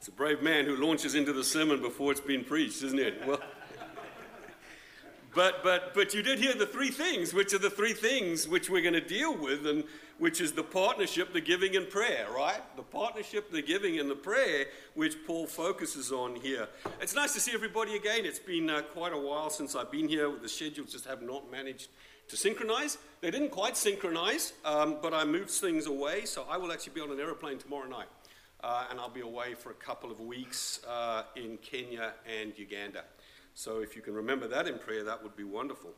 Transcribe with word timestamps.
It's 0.00 0.08
a 0.08 0.12
brave 0.12 0.40
man 0.40 0.64
who 0.64 0.76
launches 0.76 1.14
into 1.14 1.30
the 1.30 1.44
sermon 1.44 1.82
before 1.82 2.10
it's 2.10 2.22
been 2.22 2.42
preached, 2.42 2.82
isn't 2.82 2.98
it? 2.98 3.20
Well, 3.26 3.38
but, 5.34 5.62
but, 5.62 5.92
but 5.92 6.14
you 6.14 6.22
did 6.22 6.38
hear 6.38 6.54
the 6.54 6.64
three 6.64 6.88
things, 6.88 7.34
which 7.34 7.52
are 7.52 7.58
the 7.58 7.68
three 7.68 7.92
things 7.92 8.48
which 8.48 8.70
we're 8.70 8.80
going 8.80 8.94
to 8.94 9.06
deal 9.06 9.36
with, 9.36 9.66
and 9.66 9.84
which 10.16 10.40
is 10.40 10.52
the 10.52 10.62
partnership, 10.62 11.34
the 11.34 11.40
giving, 11.42 11.76
and 11.76 11.90
prayer, 11.90 12.26
right? 12.34 12.62
The 12.76 12.82
partnership, 12.82 13.52
the 13.52 13.60
giving, 13.60 14.00
and 14.00 14.10
the 14.10 14.14
prayer, 14.14 14.68
which 14.94 15.16
Paul 15.26 15.46
focuses 15.46 16.10
on 16.12 16.34
here. 16.36 16.66
It's 17.02 17.14
nice 17.14 17.34
to 17.34 17.40
see 17.40 17.52
everybody 17.52 17.94
again. 17.94 18.24
It's 18.24 18.38
been 18.38 18.70
uh, 18.70 18.80
quite 18.80 19.12
a 19.12 19.18
while 19.18 19.50
since 19.50 19.76
I've 19.76 19.92
been 19.92 20.08
here. 20.08 20.32
The 20.34 20.48
schedules 20.48 20.92
just 20.92 21.04
have 21.04 21.20
not 21.20 21.50
managed 21.50 21.88
to 22.28 22.38
synchronize. 22.38 22.96
They 23.20 23.30
didn't 23.30 23.50
quite 23.50 23.76
synchronize, 23.76 24.54
um, 24.64 24.96
but 25.02 25.12
I 25.12 25.26
moved 25.26 25.50
things 25.50 25.84
away, 25.84 26.24
so 26.24 26.46
I 26.48 26.56
will 26.56 26.72
actually 26.72 26.94
be 26.94 27.02
on 27.02 27.10
an 27.10 27.20
aeroplane 27.20 27.58
tomorrow 27.58 27.86
night. 27.86 28.08
Uh, 28.62 28.84
and 28.90 29.00
I'll 29.00 29.08
be 29.08 29.20
away 29.20 29.54
for 29.54 29.70
a 29.70 29.74
couple 29.74 30.10
of 30.10 30.20
weeks 30.20 30.80
uh, 30.86 31.22
in 31.34 31.56
Kenya 31.58 32.12
and 32.26 32.52
Uganda. 32.58 33.04
So 33.54 33.80
if 33.80 33.96
you 33.96 34.02
can 34.02 34.14
remember 34.14 34.46
that 34.48 34.68
in 34.68 34.78
prayer, 34.78 35.02
that 35.04 35.22
would 35.22 35.34
be 35.34 35.44
wonderful. 35.44 35.90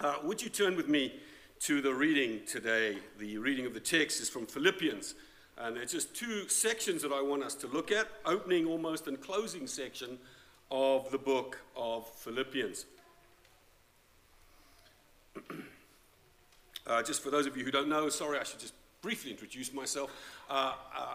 Uh, 0.00 0.16
would 0.24 0.42
you 0.42 0.48
turn 0.48 0.74
with 0.76 0.88
me 0.88 1.20
to 1.60 1.82
the 1.82 1.92
reading 1.92 2.40
today? 2.46 2.98
The 3.18 3.36
reading 3.38 3.66
of 3.66 3.74
the 3.74 3.80
text 3.80 4.20
is 4.20 4.28
from 4.28 4.46
Philippians. 4.46 5.14
And 5.58 5.76
there's 5.76 5.92
just 5.92 6.14
two 6.14 6.48
sections 6.48 7.02
that 7.02 7.12
I 7.12 7.20
want 7.22 7.42
us 7.42 7.54
to 7.56 7.66
look 7.66 7.90
at 7.90 8.08
opening 8.24 8.66
almost 8.66 9.06
and 9.06 9.20
closing 9.20 9.66
section 9.66 10.18
of 10.70 11.10
the 11.10 11.18
book 11.18 11.58
of 11.76 12.08
Philippians. 12.08 12.86
uh, 16.86 17.02
just 17.02 17.22
for 17.22 17.30
those 17.30 17.46
of 17.46 17.56
you 17.56 17.64
who 17.64 17.70
don't 17.70 17.88
know, 17.88 18.08
sorry, 18.08 18.38
I 18.38 18.44
should 18.44 18.60
just 18.60 18.74
briefly 19.06 19.30
introduce 19.30 19.72
myself. 19.72 20.10
Uh, 20.50 20.72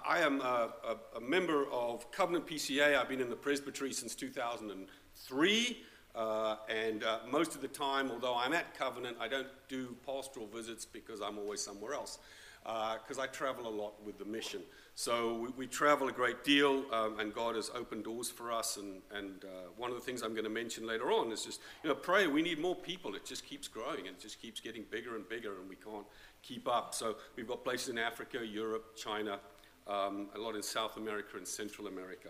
I 0.08 0.20
am 0.20 0.40
a, 0.40 0.70
a, 0.88 1.18
a, 1.18 1.20
member 1.20 1.66
of 1.73 2.09
Covenant 2.09 2.48
PCA. 2.48 2.98
I've 2.98 3.09
been 3.09 3.20
in 3.20 3.30
the 3.30 3.36
presbytery 3.36 3.91
since 3.91 4.16
2003. 4.16 5.77
Uh, 6.16 6.55
and 6.70 7.04
uh, 7.04 7.20
most 7.29 7.54
of 7.54 7.60
the 7.60 7.68
time, 7.68 8.10
although 8.10 8.38
I'm 8.38 8.54
at 8.54 8.77
Covenant, 8.77 9.18
I 9.20 9.27
don't 9.27 9.49
do 9.68 9.93
pastoral 10.05 10.48
visits 10.48 10.85
because 10.85 11.20
I'm 11.20 11.38
always 11.38 11.60
somewhere 11.60 11.93
else. 11.93 12.20
Because 12.63 13.18
uh, 13.18 13.24
I 13.24 13.27
travel 13.27 13.68
a 13.68 13.76
lot 13.76 14.01
with 14.05 14.18
the 14.18 14.26
mission. 14.26 14.62
So 14.96 15.35
we, 15.35 15.48
we 15.57 15.68
travel 15.68 16.07
a 16.07 16.12
great 16.12 16.44
deal, 16.46 16.85
um, 16.94 17.20
and 17.20 17.34
God 17.34 17.55
has 17.55 17.71
opened 17.73 18.04
doors 18.04 18.29
for 18.29 18.51
us. 18.51 18.77
And, 18.77 19.01
and 19.13 19.44
uh, 19.44 19.70
one 19.76 19.90
of 19.90 19.98
the 19.98 20.01
things 20.01 20.21
I'm 20.21 20.32
going 20.32 20.44
to 20.46 20.49
mention 20.49 20.88
later 20.88 21.12
on 21.12 21.32
is 21.32 21.44
just, 21.44 21.60
you 21.84 21.90
know, 21.90 21.96
prayer. 21.96 22.29
We 22.29 22.41
need 22.41 22.60
more 22.60 22.76
people. 22.76 23.16
It 23.16 23.26
just 23.26 23.46
keeps 23.46 23.68
growing, 23.68 24.07
and 24.07 24.16
it 24.16 24.20
just 24.20 24.41
keeps 24.41 24.62
getting 24.62 24.85
bigger 24.90 25.16
and 25.16 25.27
bigger, 25.27 25.60
and 25.60 25.68
we 25.68 25.76
can't 25.76 26.05
keep 26.44 26.68
up. 26.68 26.94
So 26.94 27.16
we've 27.36 27.48
got 27.48 27.64
places 27.64 27.90
in 27.90 27.98
Africa, 27.98 28.46
Europe, 28.46 28.96
China, 28.96 29.40
um, 29.88 30.30
a 30.36 30.40
lot 30.40 30.56
in 30.56 30.64
South 30.64 30.98
America 30.98 31.38
and 31.38 31.48
Central 31.48 31.88
America. 31.88 32.30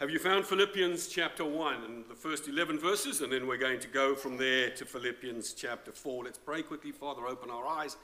Have 0.00 0.10
you 0.10 0.18
found 0.18 0.44
Philippians 0.44 1.06
chapter 1.06 1.44
1 1.44 1.84
and 1.84 2.04
the 2.08 2.14
first 2.14 2.48
11 2.48 2.80
verses? 2.80 3.20
And 3.20 3.32
then 3.32 3.46
we're 3.46 3.56
going 3.56 3.78
to 3.80 3.88
go 3.88 4.16
from 4.16 4.36
there 4.36 4.70
to 4.70 4.84
Philippians 4.84 5.52
chapter 5.52 5.92
4. 5.92 6.24
Let's 6.24 6.38
pray 6.38 6.62
quickly. 6.62 6.90
Father, 6.90 7.26
open 7.26 7.50
our 7.50 7.66
eyes, 7.66 7.96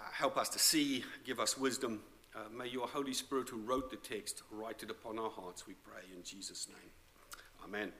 uh, 0.00 0.04
help 0.12 0.36
us 0.36 0.48
to 0.50 0.60
see, 0.60 1.04
give 1.24 1.40
us 1.40 1.58
wisdom. 1.58 2.02
Uh, 2.36 2.40
may 2.56 2.68
your 2.68 2.86
Holy 2.86 3.12
Spirit, 3.12 3.48
who 3.48 3.56
wrote 3.56 3.90
the 3.90 3.96
text, 3.96 4.42
write 4.52 4.84
it 4.84 4.90
upon 4.90 5.18
our 5.18 5.30
hearts, 5.30 5.66
we 5.66 5.74
pray 5.74 6.02
in 6.16 6.22
Jesus' 6.22 6.68
name. 6.68 6.90
Amen. 7.64 7.92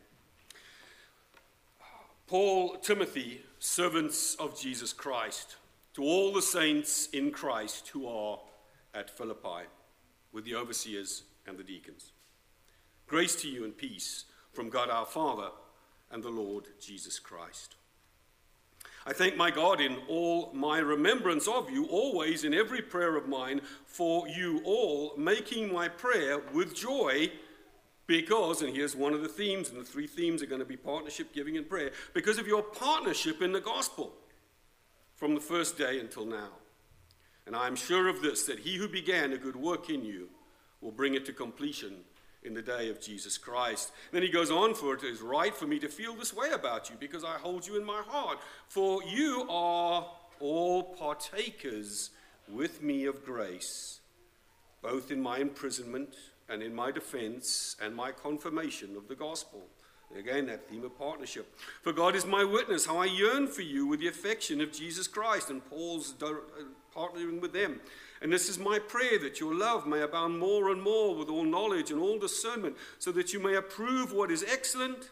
Paul, 2.29 2.77
Timothy, 2.77 3.41
servants 3.59 4.37
of 4.37 4.57
Jesus 4.57 4.93
Christ 4.93 5.57
to 5.99 6.05
all 6.05 6.33
the 6.33 6.41
saints 6.41 7.09
in 7.13 7.33
Christ 7.33 7.89
who 7.89 8.07
are 8.07 8.39
at 8.95 9.11
Philippi, 9.11 9.67
with 10.33 10.45
the 10.45 10.55
overseers 10.55 11.25
and 11.45 11.59
the 11.59 11.65
deacons. 11.65 12.13
Grace 13.09 13.35
to 13.43 13.49
you 13.49 13.65
and 13.65 13.77
peace 13.77 14.27
from 14.53 14.71
God 14.71 14.91
our 14.91 15.07
Father 15.07 15.49
and 16.13 16.23
the 16.23 16.29
Lord 16.29 16.67
Jesus 16.81 17.19
Christ. 17.19 17.75
I 19.07 19.13
thank 19.13 19.37
my 19.37 19.50
God 19.50 19.81
in 19.81 19.97
all 20.09 20.53
my 20.55 20.78
remembrance 20.78 21.49
of 21.49 21.69
you, 21.69 21.87
always 21.87 22.45
in 22.45 22.55
every 22.55 22.81
prayer 22.81 23.17
of 23.17 23.27
mine, 23.27 23.61
for 23.84 24.28
you 24.28 24.62
all, 24.65 25.15
making 25.17 25.72
my 25.72 25.89
prayer 25.89 26.39
with 26.53 26.77
joy, 26.77 27.33
because, 28.06 28.62
and 28.62 28.72
here's 28.72 28.95
one 28.95 29.15
of 29.15 29.22
the 29.22 29.28
themes, 29.28 29.71
and 29.71 29.81
the 29.81 29.84
three 29.84 30.06
themes 30.06 30.45
are 30.45 30.47
going 30.47 30.61
to 30.61 30.65
be 30.65 30.77
partnership, 30.77 31.34
giving, 31.34 31.56
and 31.56 31.69
prayer, 31.69 31.91
because 32.15 32.39
of 32.39 32.47
your 32.47 32.62
partnership 32.62 33.43
in 33.43 33.51
the 33.51 33.61
gospel 33.61 34.12
from 35.19 35.34
the 35.34 35.41
first 35.41 35.77
day 35.77 35.99
until 35.99 36.25
now. 36.25 36.51
And 37.47 37.56
I 37.56 37.67
am 37.67 37.77
sure 37.77 38.09
of 38.09 38.23
this, 38.23 38.45
that 38.45 38.61
he 38.61 38.77
who 38.77 38.89
began 38.89 39.33
a 39.33 39.39
good 39.39 39.56
work 39.56 39.91
in 39.91 40.05
you 40.05 40.29
will 40.81 40.93
bring 40.93 41.15
it 41.15 41.27
to 41.27 41.33
completion 41.33 41.97
in 42.45 42.55
the 42.55 42.62
day 42.62 42.89
of 42.89 43.01
Jesus 43.01 43.37
Christ. 43.37 43.91
Then 44.12 44.23
he 44.23 44.28
goes 44.28 44.51
on, 44.51 44.75
for 44.75 44.95
it 44.95 45.03
is 45.03 45.21
right 45.21 45.55
for 45.55 45.67
me 45.67 45.81
to 45.81 45.89
feel 45.89 46.15
this 46.15 46.33
way 46.33 46.51
about 46.53 46.89
you, 46.89 46.97
because 47.01 47.25
I 47.25 47.37
hold 47.39 47.67
you 47.67 47.77
in 47.77 47.84
my 47.84 48.01
heart. 48.07 48.39
For 48.69 49.03
you 49.03 49.45
are 49.51 50.09
all 50.39 50.83
partakers 50.95 52.11
with 52.49 52.81
me 52.81 53.07
of 53.07 53.25
grace, 53.25 54.01
both 54.83 55.11
in 55.11 55.21
my 55.21 55.39
imprisonment 55.39 56.15
and 56.49 56.62
in 56.62 56.75
my 56.75 56.93
defense 56.93 57.77
and 57.83 57.95
my 57.95 58.12
confirmation 58.12 58.97
of 58.97 59.09
the 59.09 59.17
gospel. 59.17 59.62
Again, 60.17 60.47
that 60.47 60.69
theme 60.69 60.85
of 60.85 60.99
partnership. 60.99 61.55
For 61.83 61.93
God 61.93 62.17
is 62.17 62.25
my 62.25 62.43
witness, 62.43 62.87
how 62.87 62.97
I 62.97 63.05
yearn 63.05 63.47
for 63.47 63.63
you 63.63 63.87
with 63.87 64.01
the 64.01 64.09
affection 64.09 64.61
of 64.61 64.73
Jesus 64.73 65.07
Christ. 65.07 65.51
And 65.51 65.65
Paul's 65.69 66.15
uh, 66.23 66.33
partnering 66.95 67.41
with 67.41 67.53
them. 67.53 67.81
And 68.21 68.33
this 68.33 68.49
is 68.49 68.59
my 68.59 68.79
prayer 68.79 69.19
that 69.21 69.39
your 69.39 69.55
love 69.55 69.87
may 69.87 70.01
abound 70.01 70.39
more 70.39 70.71
and 70.71 70.83
more 70.83 71.15
with 71.15 71.29
all 71.29 71.45
knowledge 71.45 71.91
and 71.91 72.01
all 72.01 72.19
discernment, 72.19 72.77
so 72.99 73.13
that 73.13 73.33
you 73.33 73.39
may 73.39 73.55
approve 73.55 74.13
what 74.13 74.31
is 74.31 74.45
excellent, 74.51 75.11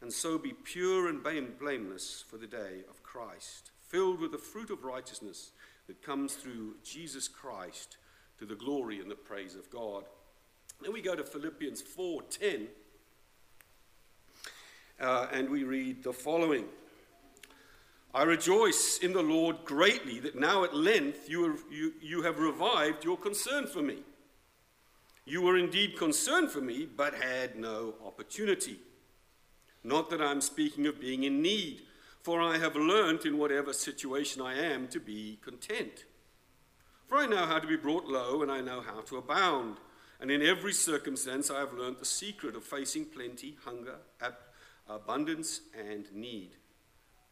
and 0.00 0.12
so 0.12 0.38
be 0.38 0.52
pure 0.52 1.08
and 1.08 1.22
blameless 1.22 2.24
for 2.26 2.36
the 2.36 2.46
day 2.46 2.84
of 2.88 3.02
Christ, 3.02 3.70
filled 3.88 4.20
with 4.20 4.32
the 4.32 4.38
fruit 4.38 4.70
of 4.70 4.84
righteousness 4.84 5.50
that 5.88 6.02
comes 6.02 6.34
through 6.34 6.76
Jesus 6.84 7.28
Christ 7.28 7.96
to 8.38 8.46
the 8.46 8.54
glory 8.54 9.00
and 9.00 9.10
the 9.10 9.16
praise 9.16 9.54
of 9.54 9.68
God. 9.70 10.04
Then 10.80 10.92
we 10.92 11.02
go 11.02 11.16
to 11.16 11.24
Philippians 11.24 11.82
4:10. 11.82 12.68
Uh, 15.00 15.28
and 15.32 15.48
we 15.48 15.64
read 15.64 16.02
the 16.02 16.12
following 16.12 16.64
I 18.14 18.22
rejoice 18.22 18.98
in 18.98 19.12
the 19.12 19.22
Lord 19.22 19.64
greatly 19.64 20.18
that 20.20 20.34
now 20.34 20.64
at 20.64 20.74
length 20.74 21.28
you, 21.28 21.44
are, 21.44 21.56
you, 21.70 21.92
you 22.00 22.22
have 22.22 22.38
revived 22.38 23.04
your 23.04 23.18
concern 23.18 23.66
for 23.66 23.82
me. 23.82 23.98
You 25.26 25.42
were 25.42 25.58
indeed 25.58 25.96
concerned 25.98 26.50
for 26.50 26.62
me, 26.62 26.86
but 26.86 27.14
had 27.14 27.56
no 27.56 27.94
opportunity. 28.04 28.78
Not 29.84 30.08
that 30.10 30.22
I'm 30.22 30.40
speaking 30.40 30.86
of 30.86 31.00
being 31.00 31.24
in 31.24 31.42
need, 31.42 31.82
for 32.22 32.40
I 32.40 32.56
have 32.56 32.76
learnt 32.76 33.26
in 33.26 33.36
whatever 33.36 33.74
situation 33.74 34.40
I 34.40 34.54
am 34.54 34.88
to 34.88 34.98
be 34.98 35.38
content. 35.44 36.06
For 37.06 37.18
I 37.18 37.26
know 37.26 37.44
how 37.44 37.58
to 37.58 37.66
be 37.66 37.76
brought 37.76 38.06
low, 38.06 38.42
and 38.42 38.50
I 38.50 38.62
know 38.62 38.80
how 38.80 39.02
to 39.02 39.18
abound. 39.18 39.76
And 40.18 40.30
in 40.30 40.42
every 40.42 40.72
circumstance 40.72 41.50
I 41.50 41.60
have 41.60 41.74
learnt 41.74 41.98
the 41.98 42.04
secret 42.04 42.56
of 42.56 42.64
facing 42.64 43.04
plenty, 43.04 43.56
hunger, 43.64 43.96
abundance, 44.88 45.60
and 45.88 46.10
need. 46.12 46.56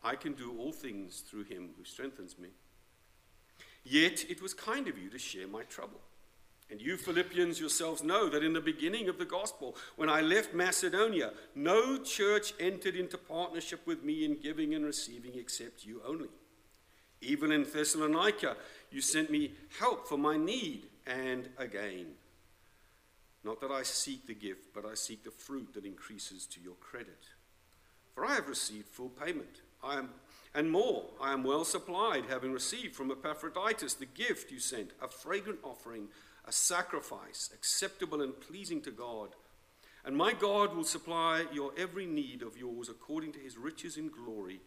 I 0.03 0.15
can 0.15 0.34
do 0.34 0.56
all 0.59 0.72
things 0.72 1.21
through 1.21 1.44
him 1.44 1.71
who 1.77 1.84
strengthens 1.84 2.39
me. 2.39 2.50
Yet 3.84 4.25
it 4.28 4.43
was 4.43 4.55
kind 4.55 4.89
of 4.89 4.99
you 4.99 5.11
to 5.11 5.19
share 5.19 5.49
my 5.49 5.62
trouble. 5.62 6.00
And 6.71 6.83
you 6.83 6.97
Philippians 6.97 7.61
yourselves 7.61 8.03
know 8.03 8.28
that 8.28 8.43
in 8.43 8.53
the 8.53 8.61
beginning 8.61 9.09
of 9.09 9.19
the 9.19 9.25
gospel, 9.25 9.77
when 9.94 10.09
I 10.09 10.21
left 10.21 10.53
Macedonia, 10.53 11.33
no 11.55 11.97
church 11.99 12.53
entered 12.59 12.97
into 12.97 13.17
partnership 13.17 13.87
with 13.87 14.03
me 14.03 14.25
in 14.25 14.41
giving 14.41 14.75
and 14.75 14.84
receiving 14.84 15.33
except 15.37 15.87
you 15.87 16.03
only. 16.05 16.28
Even 17.21 17.53
in 17.53 17.62
Thessalonica, 17.62 18.56
you 18.91 19.00
sent 19.00 19.31
me 19.31 19.53
help 19.78 20.09
for 20.09 20.19
my 20.19 20.37
need 20.37 20.87
and 21.06 21.49
again. 21.56 22.06
Not 23.44 23.61
that 23.61 23.71
I 23.71 23.84
seek 23.84 24.26
the 24.26 24.35
gift, 24.35 24.75
but 24.75 24.85
I 24.85 24.94
seek 24.94 25.23
the 25.23 25.31
fruit 25.31 25.73
that 25.75 25.85
increases 25.85 26.47
to 26.47 26.61
your 26.61 26.75
credit. 26.75 27.29
For 28.16 28.24
I 28.24 28.34
have 28.34 28.48
received 28.48 28.88
full 28.88 29.10
payment. 29.10 29.60
I 29.84 29.98
am, 29.98 30.08
and 30.54 30.70
more, 30.70 31.04
I 31.20 31.34
am 31.34 31.44
well 31.44 31.66
supplied, 31.66 32.24
having 32.30 32.50
received 32.50 32.96
from 32.96 33.10
Epaphroditus 33.10 33.92
the 33.92 34.06
gift 34.06 34.50
you 34.50 34.58
sent, 34.58 34.92
a 35.02 35.06
fragrant 35.06 35.58
offering, 35.62 36.08
a 36.46 36.50
sacrifice 36.50 37.50
acceptable 37.52 38.22
and 38.22 38.40
pleasing 38.40 38.80
to 38.80 38.90
God. 38.90 39.34
And 40.02 40.16
my 40.16 40.32
God 40.32 40.74
will 40.74 40.84
supply 40.84 41.44
your 41.52 41.72
every 41.76 42.06
need 42.06 42.40
of 42.40 42.56
yours 42.56 42.88
according 42.88 43.32
to 43.32 43.38
his 43.38 43.58
riches 43.58 43.98
in 43.98 44.08
glory 44.08 44.60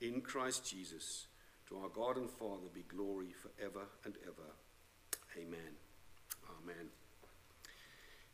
in 0.00 0.20
Christ 0.20 0.68
Jesus. 0.68 1.28
To 1.68 1.78
our 1.78 1.88
God 1.88 2.16
and 2.16 2.28
Father 2.28 2.68
be 2.74 2.82
glory 2.82 3.32
forever 3.32 3.86
and 4.04 4.14
ever. 4.26 4.50
Amen. 5.38 5.76
Amen. 6.60 6.95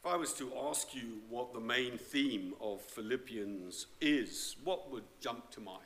If 0.05 0.11
I 0.13 0.17
was 0.17 0.33
to 0.35 0.51
ask 0.69 0.97
you 0.97 1.21
what 1.31 1.55
the 1.55 1.61
main 1.61 1.97
theme 1.97 2.55
of 2.61 2.81
Philippians 2.81 3.87
is, 4.01 4.57
what 4.65 4.91
would 4.91 5.05
jump 5.21 5.53
to 5.53 5.61
mind? 5.61 5.79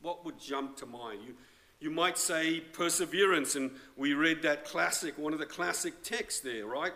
What 0.00 0.24
would 0.24 0.38
jump 0.38 0.76
to 0.76 0.86
mind? 0.86 1.22
You, 1.26 1.34
you 1.80 1.90
might 1.90 2.18
say 2.18 2.60
perseverance, 2.60 3.56
and 3.56 3.72
we 3.96 4.14
read 4.14 4.42
that 4.42 4.64
classic, 4.64 5.18
one 5.18 5.32
of 5.32 5.40
the 5.40 5.46
classic 5.46 6.04
texts 6.04 6.38
there, 6.38 6.66
right? 6.66 6.92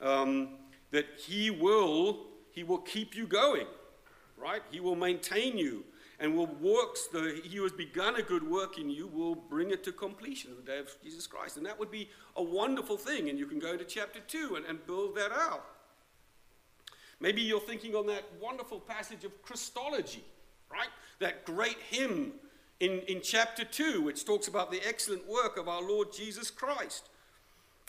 Um, 0.00 0.50
that 0.92 1.06
He 1.18 1.50
will, 1.50 2.20
He 2.52 2.62
will 2.62 2.78
keep 2.78 3.16
you 3.16 3.26
going, 3.26 3.66
right? 4.36 4.62
He 4.70 4.78
will 4.78 4.94
maintain 4.94 5.58
you 5.58 5.82
and 6.20 6.36
will 6.36 6.46
works 6.46 7.08
the 7.08 7.40
He 7.42 7.56
who 7.56 7.64
has 7.64 7.72
begun 7.72 8.14
a 8.14 8.22
good 8.22 8.48
work 8.48 8.78
in 8.78 8.88
you 8.88 9.08
will 9.08 9.34
bring 9.34 9.72
it 9.72 9.82
to 9.82 9.90
completion 9.90 10.52
on 10.52 10.58
the 10.58 10.62
day 10.62 10.78
of 10.78 10.94
Jesus 11.02 11.26
Christ. 11.26 11.56
And 11.56 11.66
that 11.66 11.76
would 11.76 11.90
be 11.90 12.08
a 12.36 12.42
wonderful 12.42 12.96
thing. 12.96 13.30
And 13.30 13.36
you 13.36 13.46
can 13.46 13.58
go 13.58 13.76
to 13.76 13.84
chapter 13.84 14.20
2 14.20 14.54
and, 14.54 14.64
and 14.64 14.86
build 14.86 15.16
that 15.16 15.32
out. 15.32 15.73
Maybe 17.24 17.40
you're 17.40 17.58
thinking 17.58 17.94
on 17.94 18.06
that 18.08 18.22
wonderful 18.38 18.78
passage 18.78 19.24
of 19.24 19.42
Christology, 19.42 20.22
right? 20.70 20.90
That 21.20 21.46
great 21.46 21.78
hymn 21.88 22.32
in, 22.80 22.98
in 23.08 23.22
chapter 23.22 23.64
2, 23.64 24.02
which 24.02 24.26
talks 24.26 24.46
about 24.46 24.70
the 24.70 24.86
excellent 24.86 25.26
work 25.26 25.56
of 25.56 25.66
our 25.66 25.80
Lord 25.80 26.08
Jesus 26.12 26.50
Christ. 26.50 27.08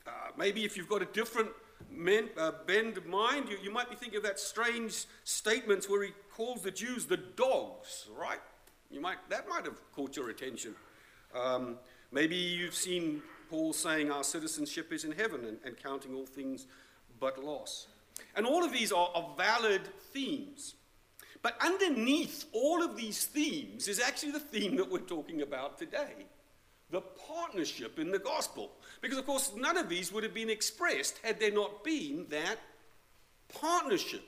Uh, 0.08 0.12
maybe 0.38 0.64
if 0.64 0.78
you've 0.78 0.88
got 0.88 1.02
a 1.02 1.08
different 1.08 1.50
men, 1.92 2.30
uh, 2.38 2.54
bend 2.66 2.98
of 2.98 3.08
mind, 3.08 3.50
you, 3.50 3.58
you 3.62 3.74
might 3.74 3.90
be 3.90 3.98
thinking 3.98 4.16
of 4.16 4.24
that 4.24 4.40
strange 4.40 5.04
statements 5.26 5.90
where 5.90 6.04
he 6.04 6.12
calls 6.34 6.62
the 6.62 6.72
Jews 6.72 7.06
the 7.06 7.18
dogs, 7.18 8.08
right? 8.18 8.40
You 8.90 9.02
might, 9.02 9.18
that 9.28 9.50
might 9.50 9.66
have 9.66 9.82
caught 9.92 10.16
your 10.16 10.30
attention. 10.30 10.76
Um, 11.38 11.76
maybe 12.10 12.38
you've 12.38 12.74
seen 12.74 13.22
Paul 13.50 13.74
saying 13.74 14.10
our 14.10 14.24
citizenship 14.24 14.94
is 14.94 15.04
in 15.04 15.12
heaven 15.12 15.44
and, 15.44 15.58
and 15.66 15.76
counting 15.76 16.16
all 16.16 16.26
things 16.26 16.68
but 17.20 17.44
loss. 17.44 17.88
And 18.36 18.46
all 18.46 18.64
of 18.64 18.72
these 18.72 18.92
are, 18.92 19.10
are 19.14 19.30
valid 19.38 19.82
themes. 20.14 20.76
But 21.42 21.56
underneath 21.62 22.46
all 22.54 22.84
of 22.84 22.98
these 22.98 23.26
themes 23.26 23.88
is 23.88 24.00
actually 24.00 24.32
the 24.32 24.40
theme 24.40 24.78
that 24.78 24.92
we're 24.92 25.00
talking 25.00 25.42
about 25.42 25.78
today 25.78 26.26
the 26.92 27.02
partnership 27.02 28.00
in 28.00 28.12
the 28.12 28.20
gospel. 28.20 28.72
Because, 29.02 29.18
of 29.18 29.26
course, 29.26 29.52
none 29.56 29.78
of 29.78 29.90
these 29.90 30.12
would 30.12 30.24
have 30.24 30.34
been 30.34 30.50
expressed 30.50 31.20
had 31.24 31.40
there 31.40 31.52
not 31.52 31.84
been 31.84 32.28
that 32.30 32.58
partnership 33.60 34.24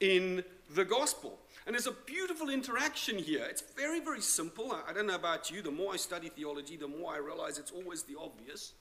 in 0.00 0.44
the 0.74 0.84
gospel. 0.84 1.38
And 1.66 1.74
there's 1.74 1.86
a 1.86 1.92
beautiful 2.06 2.50
interaction 2.50 3.18
here. 3.18 3.44
It's 3.48 3.62
very, 3.76 4.00
very 4.00 4.20
simple. 4.20 4.74
I 4.88 4.92
don't 4.92 5.06
know 5.06 5.14
about 5.14 5.50
you. 5.50 5.62
The 5.62 5.70
more 5.70 5.92
I 5.92 5.96
study 5.96 6.28
theology, 6.28 6.76
the 6.76 6.88
more 6.88 7.14
I 7.14 7.18
realize 7.18 7.58
it's 7.58 7.70
always 7.70 8.02
the 8.02 8.16
obvious. 8.18 8.72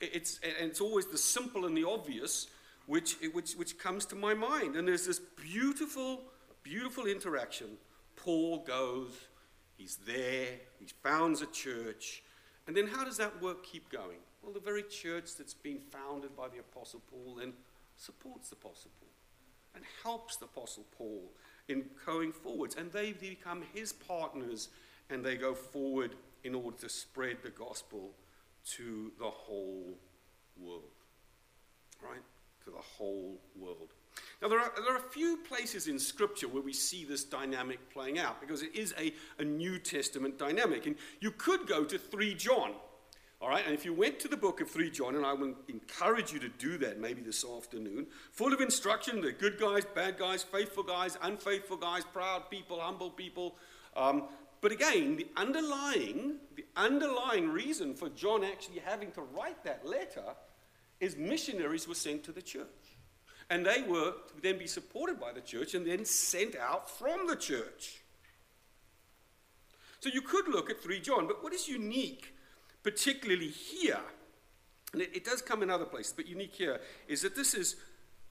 It's, 0.00 0.38
and 0.42 0.70
it's 0.70 0.80
always 0.80 1.06
the 1.06 1.18
simple 1.18 1.66
and 1.66 1.76
the 1.76 1.84
obvious 1.84 2.46
which, 2.86 3.16
which, 3.32 3.54
which 3.54 3.78
comes 3.78 4.04
to 4.06 4.16
my 4.16 4.34
mind. 4.34 4.76
And 4.76 4.86
there's 4.86 5.06
this 5.06 5.18
beautiful, 5.18 6.22
beautiful 6.62 7.06
interaction. 7.06 7.68
Paul 8.16 8.64
goes, 8.64 9.12
he's 9.76 9.96
there, 10.06 10.48
he 10.78 10.86
founds 11.02 11.42
a 11.42 11.46
church. 11.46 12.22
And 12.66 12.76
then 12.76 12.86
how 12.86 13.04
does 13.04 13.16
that 13.16 13.40
work 13.42 13.64
keep 13.64 13.90
going? 13.90 14.18
Well, 14.42 14.52
the 14.52 14.60
very 14.60 14.82
church 14.82 15.36
that's 15.36 15.54
been 15.54 15.78
founded 15.78 16.36
by 16.36 16.48
the 16.48 16.58
Apostle 16.58 17.02
Paul 17.10 17.36
then 17.38 17.52
supports 17.96 18.48
the 18.48 18.56
Apostle 18.56 18.90
Paul 18.98 19.08
and 19.74 19.84
helps 20.02 20.36
the 20.36 20.46
Apostle 20.46 20.84
Paul 20.96 21.32
in 21.68 21.84
going 22.06 22.32
forwards. 22.32 22.74
And 22.76 22.90
they 22.92 23.12
become 23.12 23.62
his 23.74 23.92
partners 23.92 24.68
and 25.08 25.24
they 25.24 25.36
go 25.36 25.54
forward 25.54 26.14
in 26.44 26.54
order 26.54 26.76
to 26.78 26.88
spread 26.88 27.38
the 27.42 27.50
gospel 27.50 28.12
to 28.64 29.12
the 29.18 29.28
whole 29.28 29.98
world. 30.58 30.82
Right? 32.02 32.22
To 32.64 32.70
the 32.70 32.78
whole 32.78 33.40
world. 33.56 33.94
Now, 34.42 34.48
there 34.48 34.58
are, 34.58 34.72
there 34.76 34.94
are 34.94 34.98
a 34.98 35.10
few 35.10 35.38
places 35.38 35.86
in 35.86 35.98
Scripture 35.98 36.48
where 36.48 36.62
we 36.62 36.72
see 36.72 37.04
this 37.04 37.24
dynamic 37.24 37.90
playing 37.90 38.18
out 38.18 38.40
because 38.40 38.62
it 38.62 38.74
is 38.74 38.94
a, 38.98 39.12
a 39.38 39.44
New 39.44 39.78
Testament 39.78 40.38
dynamic. 40.38 40.86
And 40.86 40.96
you 41.20 41.30
could 41.30 41.66
go 41.66 41.84
to 41.84 41.98
3 41.98 42.34
John. 42.34 42.72
All 43.42 43.48
right, 43.48 43.64
and 43.64 43.74
if 43.74 43.86
you 43.86 43.94
went 43.94 44.20
to 44.20 44.28
the 44.28 44.36
book 44.36 44.60
of 44.60 44.70
3 44.70 44.90
John, 44.90 45.16
and 45.16 45.24
I 45.24 45.32
would 45.32 45.54
encourage 45.68 46.32
you 46.32 46.38
to 46.40 46.48
do 46.48 46.76
that 46.78 47.00
maybe 47.00 47.22
this 47.22 47.44
afternoon, 47.44 48.06
full 48.32 48.52
of 48.52 48.60
instruction 48.60 49.22
the 49.22 49.32
good 49.32 49.58
guys, 49.58 49.84
bad 49.94 50.18
guys, 50.18 50.42
faithful 50.42 50.82
guys, 50.82 51.16
unfaithful 51.22 51.78
guys, 51.78 52.04
proud 52.04 52.50
people, 52.50 52.80
humble 52.80 53.10
people. 53.10 53.56
Um, 53.96 54.24
but 54.60 54.72
again, 54.72 55.16
the 55.16 55.26
underlying, 55.36 56.34
the 56.54 56.66
underlying 56.76 57.48
reason 57.48 57.94
for 57.94 58.10
John 58.10 58.44
actually 58.44 58.80
having 58.80 59.10
to 59.12 59.22
write 59.22 59.64
that 59.64 59.86
letter 59.86 60.34
is 61.00 61.16
missionaries 61.16 61.88
were 61.88 61.94
sent 61.94 62.24
to 62.24 62.32
the 62.32 62.42
church. 62.42 62.66
And 63.48 63.66
they 63.66 63.82
were 63.82 64.12
to 64.12 64.42
then 64.42 64.58
be 64.58 64.66
supported 64.66 65.18
by 65.18 65.32
the 65.32 65.40
church 65.40 65.74
and 65.74 65.84
then 65.86 66.04
sent 66.04 66.54
out 66.56 66.88
from 66.88 67.26
the 67.26 67.34
church. 67.34 68.02
So 70.00 70.08
you 70.08 70.22
could 70.22 70.48
look 70.48 70.70
at 70.70 70.80
3 70.80 71.00
John, 71.00 71.26
but 71.26 71.42
what 71.42 71.52
is 71.52 71.68
unique, 71.68 72.34
particularly 72.82 73.48
here, 73.48 74.00
and 74.92 75.02
it, 75.02 75.10
it 75.14 75.24
does 75.24 75.42
come 75.42 75.62
in 75.62 75.70
other 75.70 75.84
places, 75.84 76.14
but 76.14 76.26
unique 76.26 76.54
here, 76.54 76.80
is 77.08 77.22
that 77.22 77.36
this 77.36 77.54
is 77.54 77.76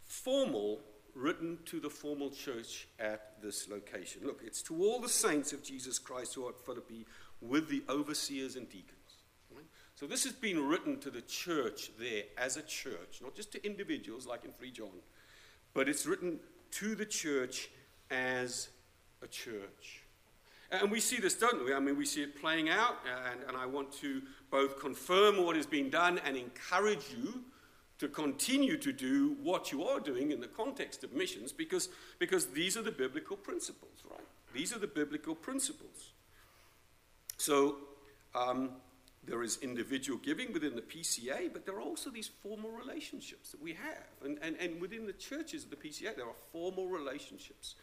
formal, 0.06 0.80
written 1.15 1.60
to 1.65 1.80
the 1.80 1.89
formal 1.89 2.30
church 2.31 2.88
at 2.98 3.42
this 3.42 3.69
location. 3.69 4.22
Look, 4.25 4.42
it's 4.44 4.62
to 4.63 4.83
all 4.83 5.00
the 5.00 5.10
saints 5.10 5.54
of 5.54 5.63
Jesus 5.63 6.00
Christ 6.00 6.36
who 6.36 6.45
are 6.45 6.50
at 6.50 6.65
Philippi 6.65 7.06
with 7.42 7.69
the 7.69 7.83
overseers 7.89 8.56
and 8.56 8.69
deacons. 8.69 8.99
So 10.00 10.07
this 10.07 10.24
has 10.24 10.31
been 10.31 10.66
written 10.66 10.98
to 11.01 11.10
the 11.10 11.19
church 11.24 11.92
there 12.00 12.24
as 12.38 12.56
a 12.56 12.62
church, 12.62 13.19
not 13.22 13.36
just 13.36 13.51
to 13.51 13.66
individuals 13.66 14.25
like 14.25 14.46
in 14.46 14.54
3 14.54 14.72
John, 14.72 14.88
but 15.74 15.90
it's 15.90 16.06
written 16.06 16.40
to 16.72 16.96
the 16.96 17.06
church 17.06 17.69
as 18.10 18.69
a 19.22 19.28
church. 19.28 20.04
And 20.72 20.90
we 20.90 21.01
see 21.01 21.18
this, 21.18 21.34
don't 21.34 21.66
we? 21.66 21.74
I 21.74 21.81
mean, 21.81 21.98
we 21.98 22.06
see 22.06 22.24
it 22.24 22.40
playing 22.40 22.69
out, 22.69 22.96
and, 23.30 23.42
and 23.46 23.57
I 23.57 23.66
want 23.66 23.92
to 24.00 24.22
both 24.50 24.80
confirm 24.80 25.44
what 25.44 25.57
has 25.57 25.66
been 25.66 25.90
done 25.90 26.22
and 26.25 26.38
encourage 26.38 27.04
you 27.12 27.44
to 27.98 28.07
continue 28.07 28.78
to 28.78 28.94
do 28.94 29.36
what 29.44 29.74
you 29.74 29.84
are 29.84 30.00
doing 30.00 30.31
in 30.31 30.40
the 30.40 30.48
context 30.48 31.04
of 31.04 31.12
missions 31.12 31.51
because, 31.51 31.90
because 32.19 32.46
these 32.46 32.78
are 32.78 32.84
the 32.84 32.92
biblical 32.92 33.36
principles, 33.36 34.01
right? 34.10 34.22
These 34.54 34.74
are 34.74 34.80
the 34.80 34.88
biblical 34.88 35.36
principles. 35.36 36.13
So, 37.36 37.75
um, 38.34 38.69
there 39.24 39.44
is 39.44 39.60
individual 39.62 40.18
giving 40.18 40.54
within 40.54 40.75
the 40.75 40.81
PCA, 40.81 41.51
but 41.51 41.66
there 41.66 41.75
are 41.75 41.81
also 41.81 42.10
these 42.10 42.27
formal 42.42 42.71
relationships 42.71 43.51
that 43.51 43.62
we 43.62 43.74
have. 43.74 44.07
And, 44.24 44.39
and, 44.42 44.56
and 44.57 44.81
within 44.81 45.06
the 45.06 45.13
churches 45.13 45.66
of 45.66 45.69
the 45.69 45.75
PCA, 45.75 46.16
there 46.16 46.25
are 46.25 46.36
formal 46.51 46.88
relationships, 46.88 47.75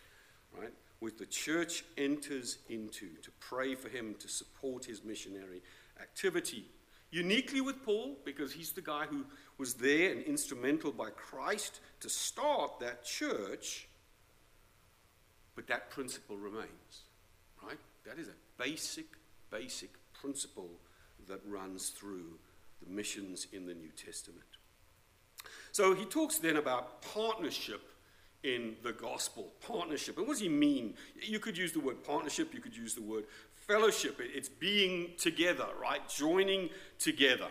right, 0.58 0.72
which 1.00 1.16
the 1.18 1.26
church 1.26 1.84
enters 1.98 2.58
into 2.68 3.08
to 3.22 3.30
pray 3.38 3.74
for 3.74 3.88
him, 3.88 4.14
to 4.18 4.28
support 4.28 4.84
his 4.84 5.04
missionary 5.04 5.62
activity. 6.00 6.66
Uniquely 7.10 7.60
with 7.60 7.82
Paul, 7.84 8.16
because 8.24 8.52
he's 8.52 8.72
the 8.72 8.82
guy 8.82 9.06
who 9.06 9.24
was 9.58 9.74
there 9.74 10.12
and 10.12 10.22
instrumental 10.24 10.90
by 10.90 11.10
Christ 11.10 11.80
to 12.00 12.08
start 12.08 12.80
that 12.80 13.04
church, 13.04 13.88
but 15.54 15.66
that 15.68 15.90
principle 15.90 16.36
remains, 16.36 17.04
right? 17.62 17.78
That 18.04 18.18
is 18.18 18.28
a 18.28 18.62
basic, 18.62 19.06
basic 19.50 19.90
principle 20.12 20.70
that 21.28 21.40
runs 21.46 21.90
through 21.90 22.38
the 22.82 22.90
missions 22.90 23.46
in 23.52 23.66
the 23.66 23.74
New 23.74 23.90
Testament. 23.90 24.44
So 25.72 25.94
he 25.94 26.04
talks 26.04 26.38
then 26.38 26.56
about 26.56 27.02
partnership 27.02 27.82
in 28.42 28.76
the 28.82 28.92
gospel. 28.92 29.52
Partnership. 29.60 30.16
And 30.18 30.26
what 30.26 30.34
does 30.34 30.40
he 30.40 30.48
mean? 30.48 30.94
You 31.20 31.38
could 31.38 31.58
use 31.58 31.72
the 31.72 31.80
word 31.80 32.04
partnership, 32.04 32.54
you 32.54 32.60
could 32.60 32.76
use 32.76 32.94
the 32.94 33.02
word 33.02 33.24
fellowship. 33.54 34.20
It's 34.20 34.48
being 34.48 35.10
together, 35.18 35.66
right? 35.80 36.06
Joining 36.08 36.70
together. 36.98 37.48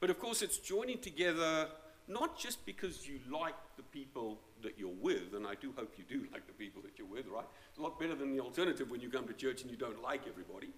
But 0.00 0.10
of 0.10 0.18
course, 0.18 0.42
it's 0.42 0.58
joining 0.58 0.98
together 0.98 1.68
not 2.08 2.38
just 2.38 2.64
because 2.64 3.06
you 3.06 3.18
like 3.30 3.54
the 3.76 3.82
people 3.82 4.38
that 4.62 4.78
you're 4.78 4.88
with, 5.00 5.34
and 5.34 5.46
I 5.46 5.54
do 5.54 5.72
hope 5.76 5.94
you 5.96 6.04
do 6.08 6.26
like 6.32 6.46
the 6.46 6.52
people 6.52 6.82
that 6.82 6.98
you're 6.98 7.06
with, 7.06 7.26
right? 7.26 7.44
It's 7.70 7.78
a 7.78 7.82
lot 7.82 7.98
better 7.98 8.14
than 8.14 8.34
the 8.34 8.42
alternative 8.42 8.90
when 8.90 9.00
you 9.00 9.10
come 9.10 9.26
to 9.26 9.34
church 9.34 9.62
and 9.62 9.70
you 9.70 9.76
don't 9.76 10.02
like 10.02 10.22
everybody. 10.28 10.68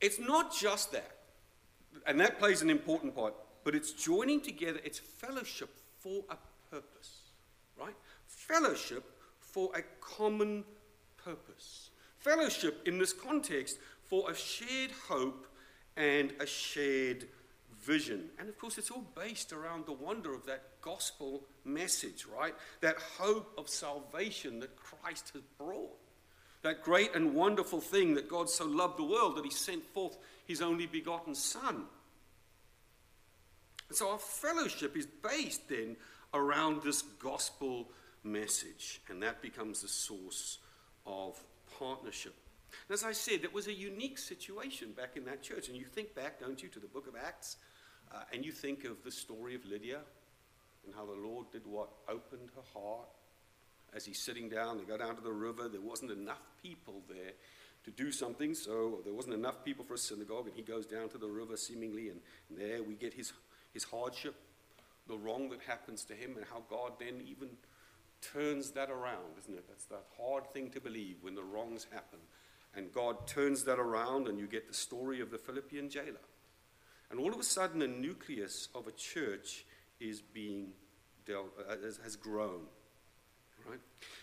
It's 0.00 0.18
not 0.18 0.54
just 0.54 0.92
that, 0.92 1.16
and 2.06 2.18
that 2.20 2.38
plays 2.38 2.62
an 2.62 2.70
important 2.70 3.14
part, 3.14 3.34
but 3.64 3.74
it's 3.74 3.92
joining 3.92 4.40
together, 4.40 4.80
it's 4.84 4.98
fellowship 4.98 5.70
for 5.98 6.24
a 6.30 6.36
purpose, 6.70 7.20
right? 7.78 7.94
Fellowship 8.26 9.04
for 9.40 9.70
a 9.74 9.82
common 10.00 10.64
purpose. 11.22 11.90
Fellowship 12.18 12.86
in 12.86 12.98
this 12.98 13.12
context 13.12 13.78
for 14.04 14.30
a 14.30 14.34
shared 14.34 14.90
hope 15.08 15.46
and 15.96 16.32
a 16.40 16.46
shared 16.46 17.26
vision. 17.80 18.28
And 18.38 18.48
of 18.48 18.58
course, 18.58 18.78
it's 18.78 18.90
all 18.90 19.04
based 19.14 19.52
around 19.52 19.86
the 19.86 19.92
wonder 19.92 20.34
of 20.34 20.46
that 20.46 20.62
gospel 20.80 21.42
message, 21.64 22.26
right? 22.26 22.54
That 22.80 22.96
hope 23.18 23.52
of 23.58 23.68
salvation 23.68 24.60
that 24.60 24.76
Christ 24.76 25.30
has 25.34 25.42
brought. 25.58 25.96
That 26.62 26.82
great 26.82 27.14
and 27.14 27.34
wonderful 27.34 27.80
thing 27.80 28.14
that 28.14 28.28
God 28.28 28.50
so 28.50 28.66
loved 28.66 28.98
the 28.98 29.04
world 29.04 29.36
that 29.36 29.44
he 29.44 29.50
sent 29.50 29.84
forth 29.94 30.18
his 30.46 30.60
only 30.60 30.86
begotten 30.86 31.34
Son. 31.34 31.84
And 33.88 33.96
so 33.96 34.10
our 34.10 34.18
fellowship 34.18 34.96
is 34.96 35.06
based 35.06 35.68
then 35.68 35.96
around 36.34 36.82
this 36.82 37.02
gospel 37.02 37.88
message, 38.22 39.00
and 39.08 39.22
that 39.22 39.42
becomes 39.42 39.82
the 39.82 39.88
source 39.88 40.58
of 41.06 41.42
partnership. 41.78 42.34
And 42.88 42.94
as 42.94 43.04
I 43.04 43.12
said, 43.12 43.42
it 43.42 43.52
was 43.52 43.66
a 43.66 43.72
unique 43.72 44.18
situation 44.18 44.92
back 44.92 45.16
in 45.16 45.24
that 45.24 45.42
church. 45.42 45.68
And 45.68 45.76
you 45.76 45.86
think 45.86 46.14
back, 46.14 46.40
don't 46.40 46.62
you, 46.62 46.68
to 46.68 46.78
the 46.78 46.86
book 46.86 47.08
of 47.08 47.14
Acts, 47.16 47.56
uh, 48.12 48.22
and 48.32 48.44
you 48.44 48.52
think 48.52 48.84
of 48.84 49.02
the 49.02 49.10
story 49.10 49.54
of 49.54 49.64
Lydia 49.64 50.00
and 50.84 50.94
how 50.94 51.04
the 51.04 51.12
Lord 51.12 51.50
did 51.50 51.66
what? 51.66 51.90
Opened 52.08 52.50
her 52.54 52.80
heart. 52.80 53.08
As 53.94 54.04
he's 54.04 54.18
sitting 54.20 54.48
down, 54.48 54.78
they 54.78 54.84
go 54.84 54.96
down 54.96 55.16
to 55.16 55.22
the 55.22 55.32
river. 55.32 55.68
There 55.68 55.80
wasn't 55.80 56.12
enough 56.12 56.42
people 56.62 57.02
there 57.08 57.32
to 57.84 57.90
do 57.90 58.12
something, 58.12 58.54
so 58.54 59.00
there 59.04 59.14
wasn't 59.14 59.34
enough 59.34 59.64
people 59.64 59.84
for 59.84 59.94
a 59.94 59.98
synagogue, 59.98 60.46
and 60.46 60.54
he 60.54 60.62
goes 60.62 60.86
down 60.86 61.08
to 61.10 61.18
the 61.18 61.28
river 61.28 61.56
seemingly, 61.56 62.10
and 62.10 62.20
there 62.50 62.82
we 62.82 62.94
get 62.94 63.14
his, 63.14 63.32
his 63.72 63.84
hardship, 63.84 64.34
the 65.08 65.16
wrong 65.16 65.48
that 65.48 65.60
happens 65.66 66.04
to 66.04 66.14
him, 66.14 66.36
and 66.36 66.44
how 66.50 66.62
God 66.68 66.92
then 66.98 67.22
even 67.26 67.48
turns 68.20 68.72
that 68.72 68.90
around, 68.90 69.38
isn't 69.38 69.54
it? 69.54 69.64
That's 69.66 69.86
that 69.86 70.04
hard 70.18 70.50
thing 70.52 70.70
to 70.70 70.80
believe 70.80 71.16
when 71.22 71.34
the 71.34 71.42
wrongs 71.42 71.86
happen. 71.90 72.18
And 72.74 72.92
God 72.92 73.26
turns 73.26 73.64
that 73.64 73.78
around, 73.78 74.28
and 74.28 74.38
you 74.38 74.46
get 74.46 74.68
the 74.68 74.74
story 74.74 75.20
of 75.20 75.30
the 75.30 75.38
Philippian 75.38 75.88
jailer. 75.88 76.20
And 77.10 77.18
all 77.18 77.32
of 77.32 77.40
a 77.40 77.44
sudden, 77.44 77.82
a 77.82 77.88
nucleus 77.88 78.68
of 78.74 78.86
a 78.86 78.92
church 78.92 79.64
is 79.98 80.20
being 80.20 80.68
dealt, 81.26 81.48
uh, 81.68 81.76
has 82.04 82.16
grown. 82.16 82.66
Right? 83.68 83.80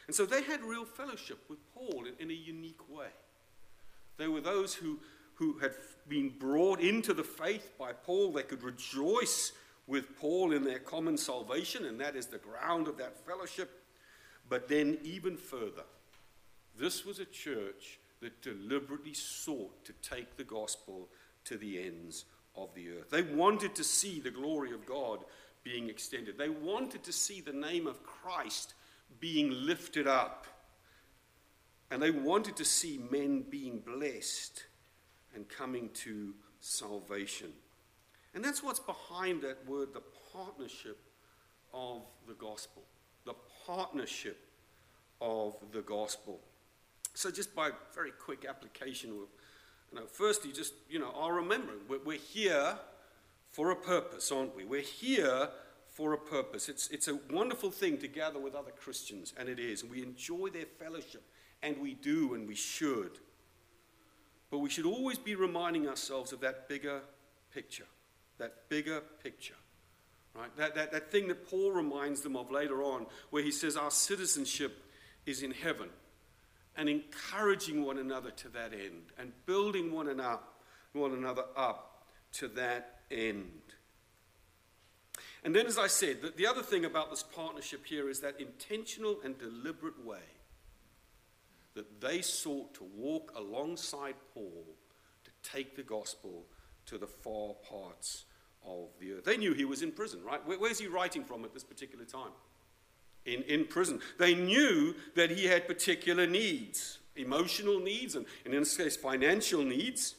And 0.08 0.16
so 0.16 0.26
they 0.26 0.44
had 0.44 0.62
real 0.64 0.86
fellowship 0.86 1.40
with 1.50 1.60
Paul 1.74 2.06
in, 2.06 2.14
in 2.20 2.32
a 2.32 2.34
unique 2.34 2.90
way. 2.90 3.08
They 4.18 4.28
were 4.28 4.42
those 4.42 4.74
who, 4.74 5.00
who 5.36 5.60
had 5.60 5.74
been 6.08 6.34
brought 6.38 6.80
into 6.80 7.14
the 7.14 7.24
faith 7.24 7.74
by 7.78 7.94
Paul. 7.94 8.32
They 8.32 8.44
could 8.44 8.64
rejoice 8.64 9.52
with 9.86 10.18
Paul 10.18 10.52
in 10.52 10.64
their 10.64 10.80
common 10.80 11.18
salvation, 11.18 11.86
and 11.86 12.00
that 12.02 12.16
is 12.16 12.28
the 12.28 12.40
ground 12.40 12.88
of 12.88 12.98
that 12.98 13.26
fellowship. 13.26 13.84
But 14.50 14.68
then, 14.68 14.98
even 15.04 15.38
further, 15.38 15.84
this 16.78 17.06
was 17.06 17.20
a 17.20 17.26
church 17.26 18.00
that 18.22 18.42
deliberately 18.42 19.14
sought 19.14 19.86
to 19.86 19.94
take 20.02 20.38
the 20.38 20.44
gospel 20.44 21.10
to 21.46 21.58
the 21.58 21.82
ends 21.82 22.26
of 22.56 22.74
the 22.74 22.90
earth. 22.90 23.10
They 23.10 23.22
wanted 23.22 23.76
to 23.76 23.84
see 23.84 24.20
the 24.20 24.32
glory 24.32 24.72
of 24.74 24.86
God 24.86 25.20
being 25.64 25.90
extended, 25.90 26.38
they 26.38 26.50
wanted 26.50 27.04
to 27.04 27.12
see 27.12 27.42
the 27.42 27.52
name 27.52 27.88
of 27.88 28.04
Christ 28.04 28.74
being 29.20 29.52
lifted 29.52 30.08
up. 30.08 30.48
And 31.90 32.02
they 32.02 32.12
wanted 32.12 32.56
to 32.58 32.66
see 32.66 33.00
men 33.10 33.46
being 33.50 33.80
blessed 33.80 34.66
and 35.34 35.48
coming 35.48 35.90
to 35.94 36.34
salvation. 36.60 37.54
And 38.34 38.44
that's 38.44 38.62
what's 38.62 38.80
behind 38.80 39.42
that 39.44 39.66
word, 39.68 39.94
the 39.94 40.04
partnership 40.34 41.00
of 41.74 42.04
the 42.28 42.34
gospel. 42.34 42.84
The 43.26 43.36
partnership 43.66 44.38
of 45.22 45.56
the 45.72 45.82
gospel. 45.82 46.40
So, 47.14 47.32
just 47.32 47.56
by 47.56 47.72
very 47.96 48.12
quick 48.12 48.46
application, 48.48 49.10
you 49.12 49.28
know, 49.94 50.06
firstly, 50.06 50.52
just, 50.52 50.74
you 50.90 51.00
know, 51.00 51.12
I'll 51.18 51.32
remember 51.32 51.74
we're, 51.90 52.00
we're 52.04 52.18
here 52.18 52.78
for 53.50 53.72
a 53.72 53.76
purpose, 53.76 54.32
aren't 54.32 54.56
we? 54.56 54.66
We're 54.66 54.82
here 54.82 55.50
for 55.98 56.14
a 56.14 56.18
purpose. 56.18 56.70
It's, 56.70 56.88
it's 56.90 57.08
a 57.08 57.20
wonderful 57.32 57.72
thing 57.72 57.98
to 57.98 58.08
gather 58.08 58.40
with 58.40 58.54
other 58.54 58.70
Christians, 58.70 59.34
and 59.36 59.50
it 59.50 59.58
is. 59.58 59.82
And 59.82 59.90
we 59.90 60.04
enjoy 60.04 60.50
their 60.50 60.68
fellowship, 60.78 61.24
and 61.64 61.76
we 61.82 61.96
do, 61.96 62.36
and 62.36 62.48
we 62.48 62.54
should. 62.54 63.18
But 64.52 64.60
we 64.60 64.70
should 64.70 64.86
always 64.86 65.18
be 65.18 65.34
reminding 65.34 65.88
ourselves 65.88 66.32
of 66.32 66.40
that 66.42 66.70
bigger 66.70 67.02
picture. 67.52 67.88
That 68.38 68.70
bigger 68.70 69.02
picture. 69.24 69.56
Right? 70.36 70.56
That, 70.56 70.76
that, 70.76 70.92
that 70.92 71.12
thing 71.12 71.30
that 71.30 71.48
Paul 71.50 71.72
reminds 71.72 72.22
them 72.22 72.36
of 72.36 72.52
later 72.52 72.84
on, 72.84 73.08
where 73.32 73.42
he 73.42 73.52
says, 73.52 73.76
Our 73.76 73.90
citizenship 73.90 74.86
is 75.26 75.42
in 75.42 75.50
heaven. 75.50 75.90
And 76.76 76.88
encouraging 76.88 77.84
one 77.84 77.98
another 77.98 78.30
to 78.30 78.50
that 78.50 78.72
end, 78.72 79.14
and 79.18 79.32
building 79.48 79.92
one 79.92 80.10
another, 80.10 80.44
one 80.94 81.14
another 81.14 81.46
up 81.56 82.06
to 82.34 82.48
that 82.50 83.00
end. 83.10 83.67
And 85.44 85.56
then, 85.56 85.66
as 85.66 85.78
I 85.78 85.88
said, 85.88 86.22
the, 86.22 86.30
the 86.36 86.48
other 86.48 86.64
thing 86.64 86.86
about 86.86 87.10
this 87.10 87.24
partnership 87.24 87.86
here 87.86 88.10
is 88.10 88.20
that 88.22 88.40
intentional 88.40 89.18
and 89.24 89.38
deliberate 89.38 90.04
way 90.04 90.20
that 91.76 92.02
they 92.02 92.22
sought 92.22 92.74
to 92.74 92.84
walk 92.96 93.32
alongside 93.36 94.16
Paul 94.34 94.66
to 95.24 95.32
take 95.50 95.76
the 95.76 95.84
gospel 95.84 96.46
to 96.88 96.98
the 96.98 97.08
far 97.08 97.54
parts 97.70 98.26
of 98.66 98.90
the 99.00 99.14
earth. 99.14 99.26
They 99.26 99.38
knew 99.38 99.54
he 99.54 99.66
was 99.66 99.84
in 99.84 99.92
prison, 99.92 100.24
right? 100.24 100.46
Where, 100.46 100.58
where's 100.58 100.80
he 100.80 100.88
writing 100.88 101.24
from 101.24 101.46
at 101.46 101.54
this 101.54 101.64
particular 101.64 102.04
time? 102.04 102.32
In, 103.26 103.44
in 103.44 103.66
prison. 103.66 104.00
They 104.18 104.34
knew 104.34 104.96
that 105.16 105.30
he 105.30 105.46
had 105.46 105.68
particular 105.68 106.26
needs, 106.26 107.00
emotional 107.16 107.80
needs, 107.80 108.16
and, 108.16 108.26
and 108.46 108.54
in 108.54 108.62
this 108.62 108.76
case, 108.76 108.98
financial 108.98 109.64
needs. 109.64 110.16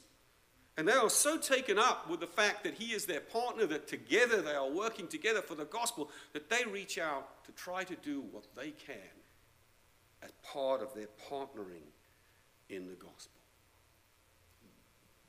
And 0.78 0.86
they 0.86 0.92
are 0.92 1.10
so 1.10 1.36
taken 1.36 1.76
up 1.76 2.08
with 2.08 2.20
the 2.20 2.28
fact 2.28 2.62
that 2.62 2.74
he 2.74 2.92
is 2.92 3.04
their 3.04 3.20
partner, 3.20 3.66
that 3.66 3.88
together 3.88 4.40
they 4.40 4.54
are 4.54 4.70
working 4.70 5.08
together 5.08 5.42
for 5.42 5.56
the 5.56 5.64
gospel, 5.64 6.08
that 6.32 6.48
they 6.48 6.62
reach 6.70 6.98
out 6.98 7.44
to 7.46 7.52
try 7.52 7.82
to 7.82 7.96
do 7.96 8.22
what 8.30 8.46
they 8.54 8.70
can 8.70 8.94
as 10.22 10.30
part 10.44 10.80
of 10.80 10.94
their 10.94 11.08
partnering 11.28 11.90
in 12.68 12.86
the 12.86 12.94
gospel. 12.94 13.40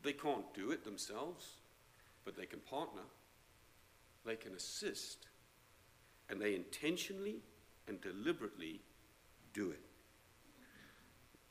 They 0.03 0.13
can't 0.13 0.53
do 0.53 0.69
it 0.69 0.85
themselves, 0.85 1.55
but 2.25 2.37
they 2.37 2.45
can 2.45 2.59
partner, 2.59 3.01
they 4.27 4.35
can 4.35 4.53
assist, 4.53 5.25
and 6.29 6.39
they 6.39 6.53
intentionally 6.53 7.37
and 7.87 7.99
deliberately 8.01 8.81
do 9.55 9.71
it. 9.71 9.81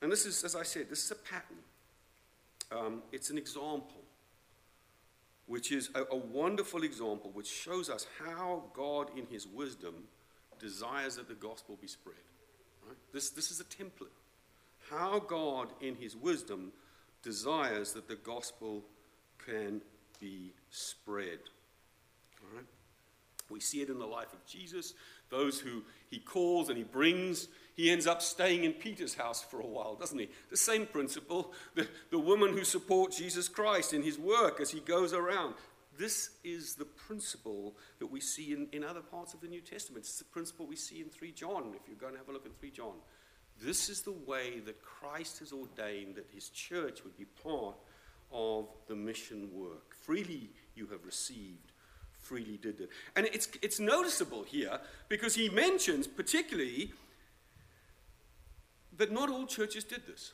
And 0.00 0.12
this 0.12 0.24
is, 0.24 0.44
as 0.44 0.54
I 0.54 0.62
said, 0.62 0.88
this 0.88 1.04
is 1.04 1.10
a 1.10 1.16
pattern 1.16 1.58
um, 2.70 3.02
it's 3.12 3.30
an 3.30 3.38
example, 3.38 4.02
which 5.46 5.72
is 5.72 5.90
a, 5.94 6.02
a 6.10 6.16
wonderful 6.16 6.82
example, 6.82 7.30
which 7.32 7.48
shows 7.48 7.88
us 7.88 8.06
how 8.24 8.64
God, 8.74 9.10
in 9.16 9.26
His 9.30 9.46
wisdom, 9.46 9.94
desires 10.58 11.16
that 11.16 11.28
the 11.28 11.34
gospel 11.34 11.78
be 11.80 11.88
spread. 11.88 12.16
Right? 12.86 12.96
This, 13.12 13.30
this 13.30 13.50
is 13.50 13.60
a 13.60 13.64
template. 13.64 14.12
How 14.90 15.18
God, 15.18 15.68
in 15.80 15.94
His 15.94 16.16
wisdom, 16.16 16.72
desires 17.22 17.92
that 17.92 18.08
the 18.08 18.16
gospel 18.16 18.84
can 19.44 19.80
be 20.20 20.52
spread. 20.70 21.38
We 23.50 23.60
see 23.60 23.80
it 23.80 23.88
in 23.88 23.98
the 23.98 24.06
life 24.06 24.32
of 24.32 24.44
Jesus, 24.46 24.94
those 25.30 25.60
who 25.60 25.82
he 26.10 26.18
calls 26.18 26.68
and 26.68 26.78
he 26.78 26.84
brings 26.84 27.48
he 27.78 27.92
ends 27.92 28.08
up 28.08 28.20
staying 28.20 28.64
in 28.64 28.72
Peter's 28.72 29.14
house 29.14 29.40
for 29.40 29.60
a 29.60 29.66
while, 29.66 29.94
doesn't 29.94 30.18
he? 30.18 30.28
The 30.50 30.56
same 30.56 30.84
principle. 30.84 31.52
The, 31.76 31.86
the 32.10 32.18
woman 32.18 32.52
who 32.52 32.64
supports 32.64 33.18
Jesus 33.18 33.48
Christ 33.48 33.94
in 33.94 34.02
his 34.02 34.18
work 34.18 34.60
as 34.60 34.70
he 34.70 34.80
goes 34.80 35.12
around. 35.12 35.54
This 35.96 36.30
is 36.42 36.74
the 36.74 36.84
principle 36.84 37.76
that 38.00 38.08
we 38.08 38.18
see 38.20 38.52
in, 38.52 38.66
in 38.72 38.82
other 38.82 39.00
parts 39.00 39.32
of 39.32 39.40
the 39.40 39.46
New 39.46 39.60
Testament. 39.60 40.06
It's 40.06 40.18
the 40.18 40.24
principle 40.24 40.66
we 40.66 40.74
see 40.74 41.00
in 41.00 41.08
3 41.08 41.30
John, 41.30 41.72
if 41.76 41.86
you're 41.86 41.96
going 41.96 42.14
to 42.14 42.18
have 42.18 42.28
a 42.28 42.32
look 42.32 42.46
at 42.46 42.58
3 42.58 42.68
John. 42.72 42.94
This 43.62 43.88
is 43.88 44.02
the 44.02 44.10
way 44.26 44.58
that 44.66 44.82
Christ 44.82 45.38
has 45.38 45.52
ordained 45.52 46.16
that 46.16 46.26
his 46.34 46.48
church 46.48 47.04
would 47.04 47.16
be 47.16 47.26
part 47.26 47.76
of 48.32 48.66
the 48.88 48.96
mission 48.96 49.50
work. 49.52 49.94
Freely 49.94 50.50
you 50.74 50.88
have 50.88 51.04
received, 51.04 51.67
freely 52.28 52.58
did 52.58 52.80
it. 52.80 52.90
And 53.16 53.26
it's, 53.26 53.48
it's 53.62 53.80
noticeable 53.80 54.42
here 54.42 54.78
because 55.08 55.34
he 55.34 55.48
mentions 55.48 56.06
particularly 56.06 56.92
that 58.98 59.10
not 59.10 59.30
all 59.30 59.46
churches 59.46 59.84
did 59.84 60.06
this. 60.06 60.32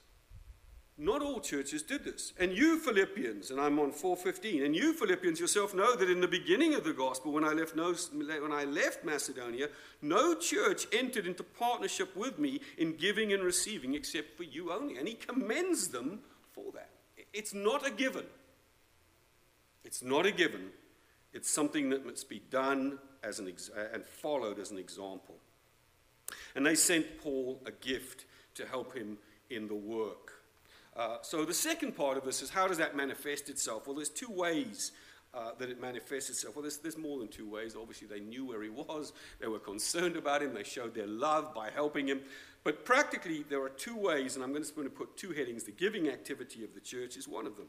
Not 0.97 1.23
all 1.23 1.41
churches 1.41 1.83
did 1.83 2.05
this. 2.05 2.33
And 2.39 2.53
you 2.53 2.79
Philippians, 2.79 3.51
and 3.51 3.61
I'm 3.61 3.81
on 3.81 3.91
415, 3.91 4.65
and 4.65 4.77
you 4.77 4.93
Philippians 4.93 5.41
yourself 5.41 5.75
know 5.75 5.97
that 5.97 6.09
in 6.09 6.21
the 6.21 6.29
beginning 6.29 6.75
of 6.75 6.85
the 6.85 6.93
gospel, 6.93 7.33
when 7.33 7.45
I 7.45 7.53
left, 7.53 7.75
no, 7.75 7.93
when 7.93 8.53
I 8.53 8.65
left 8.65 9.05
Macedonia, 9.05 9.69
no 10.03 10.37
church 10.37 10.87
entered 10.93 11.27
into 11.27 11.43
partnership 11.43 12.15
with 12.17 12.39
me 12.39 12.61
in 12.79 12.97
giving 12.97 13.33
and 13.33 13.43
receiving 13.43 13.95
except 13.95 14.37
for 14.37 14.45
you 14.45 14.73
only. 14.73 14.97
And 14.97 15.09
he 15.09 15.15
commends 15.15 15.89
them 15.89 16.21
for 16.53 16.71
that. 16.75 16.91
It's 17.33 17.55
not 17.55 17.85
a 17.85 17.91
given. 17.91 18.27
It's 19.85 20.03
not 20.03 20.27
a 20.27 20.31
given. 20.31 20.71
It's 21.35 21.50
something 21.50 21.91
that 21.91 22.07
must 22.07 22.29
be 22.29 22.41
done 22.50 22.99
as 23.23 23.41
an 23.41 23.49
ex- 23.49 23.71
and 23.93 24.05
followed 24.05 24.59
as 24.59 24.71
an 24.71 24.79
example. 24.79 25.37
And 26.55 26.64
they 26.64 26.75
sent 26.75 27.21
Paul 27.21 27.61
a 27.67 27.73
gift 27.73 28.25
to 28.55 28.67
help 28.67 28.95
him 28.95 29.19
in 29.50 29.69
the 29.69 29.75
work. 29.75 30.33
Uh, 30.97 31.19
so 31.23 31.45
the 31.45 31.55
second 31.55 31.97
part 31.97 32.17
of 32.17 32.25
this 32.25 32.41
is 32.41 32.50
how 32.50 32.69
does 32.69 32.79
that 32.79 32.97
manifest 32.97 33.49
itself? 33.49 33.87
Well, 33.87 33.97
there's 33.97 34.09
two 34.09 34.31
ways 34.31 34.93
uh, 35.35 35.50
that 35.59 35.69
it 35.69 35.81
manifests 35.81 36.31
itself. 36.31 36.55
Well, 36.55 36.62
there's, 36.62 36.79
there's 36.79 36.97
more 36.97 37.19
than 37.19 37.29
two 37.29 37.49
ways. 37.49 37.75
Obviously, 37.79 38.07
they 38.07 38.21
knew 38.21 38.47
where 38.47 38.62
he 38.62 38.69
was, 38.69 39.12
they 39.41 39.49
were 39.49 39.59
concerned 39.59 40.17
about 40.17 40.43
him, 40.43 40.55
they 40.55 40.62
showed 40.62 40.95
their 40.95 41.09
love 41.09 41.53
by 41.53 41.71
helping 41.71 42.07
him. 42.07 42.21
But 42.62 42.85
practically, 42.85 43.45
there 43.49 43.62
are 43.62 43.69
two 43.69 43.97
ways, 43.97 44.37
and 44.37 44.45
I'm 44.45 44.55
just 44.55 44.76
going 44.76 44.88
to 44.88 44.95
put 44.95 45.17
two 45.17 45.33
headings. 45.33 45.64
The 45.64 45.73
giving 45.73 46.09
activity 46.09 46.62
of 46.62 46.73
the 46.75 46.81
church 46.81 47.17
is 47.17 47.26
one 47.26 47.47
of 47.47 47.57
them. 47.57 47.67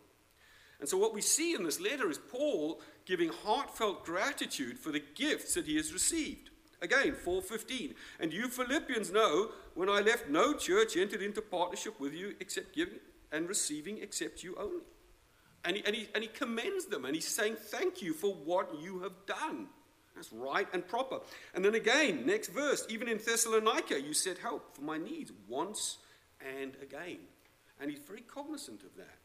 And 0.86 0.90
so, 0.92 1.00
what 1.00 1.16
we 1.16 1.22
see 1.22 1.56
in 1.56 1.64
this 1.64 1.82
letter 1.82 2.12
is 2.12 2.20
Paul 2.20 2.80
giving 3.08 3.30
heartfelt 3.30 4.06
gratitude 4.06 4.78
for 4.78 4.92
the 4.92 5.02
gifts 5.16 5.56
that 5.56 5.66
he 5.66 5.78
has 5.78 5.92
received. 5.92 6.52
Again, 6.80 7.16
4:15. 7.16 7.96
And 8.20 8.32
you 8.32 8.48
Philippians 8.48 9.12
know 9.12 9.52
when 9.74 9.90
I 9.90 10.02
left 10.02 10.30
no 10.30 10.54
church 10.54 10.96
entered 10.96 11.24
into 11.24 11.42
partnership 11.42 12.00
with 12.00 12.14
you 12.14 12.36
except 12.40 12.76
giving 12.76 13.00
and 13.32 13.50
receiving 13.50 13.98
except 13.98 14.44
you 14.44 14.56
only. 14.58 14.84
And 15.64 15.78
he, 15.78 15.86
and, 15.88 15.96
he, 15.96 16.08
and 16.14 16.24
he 16.24 16.30
commends 16.30 16.86
them 16.86 17.04
and 17.06 17.16
he's 17.16 17.28
saying, 17.28 17.56
Thank 17.56 18.04
you 18.04 18.14
for 18.14 18.36
what 18.36 18.80
you 18.80 19.00
have 19.00 19.26
done. 19.26 19.70
That's 20.14 20.32
right 20.32 20.68
and 20.72 20.88
proper. 20.88 21.22
And 21.56 21.66
then 21.66 21.74
again, 21.74 22.28
next 22.28 22.50
verse, 22.50 22.86
even 22.90 23.08
in 23.08 23.18
Thessalonica, 23.18 24.00
you 24.00 24.14
said 24.14 24.38
help 24.38 24.76
for 24.76 24.84
my 24.84 25.00
needs 25.00 25.32
once 25.48 25.98
and 26.40 26.78
again. 26.80 27.22
And 27.82 27.90
he's 27.90 28.02
very 28.02 28.22
cognizant 28.22 28.84
of 28.84 28.96
that. 28.98 29.25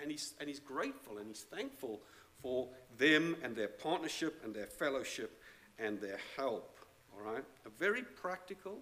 And 0.00 0.10
he's, 0.10 0.34
and 0.40 0.48
he's 0.48 0.60
grateful 0.60 1.18
and 1.18 1.28
he's 1.28 1.42
thankful 1.42 2.00
for 2.40 2.68
them 2.96 3.36
and 3.42 3.56
their 3.56 3.68
partnership 3.68 4.40
and 4.44 4.54
their 4.54 4.66
fellowship 4.66 5.42
and 5.78 6.00
their 6.00 6.18
help. 6.36 6.78
All 7.12 7.32
right? 7.32 7.44
A 7.66 7.70
very 7.78 8.02
practical 8.02 8.78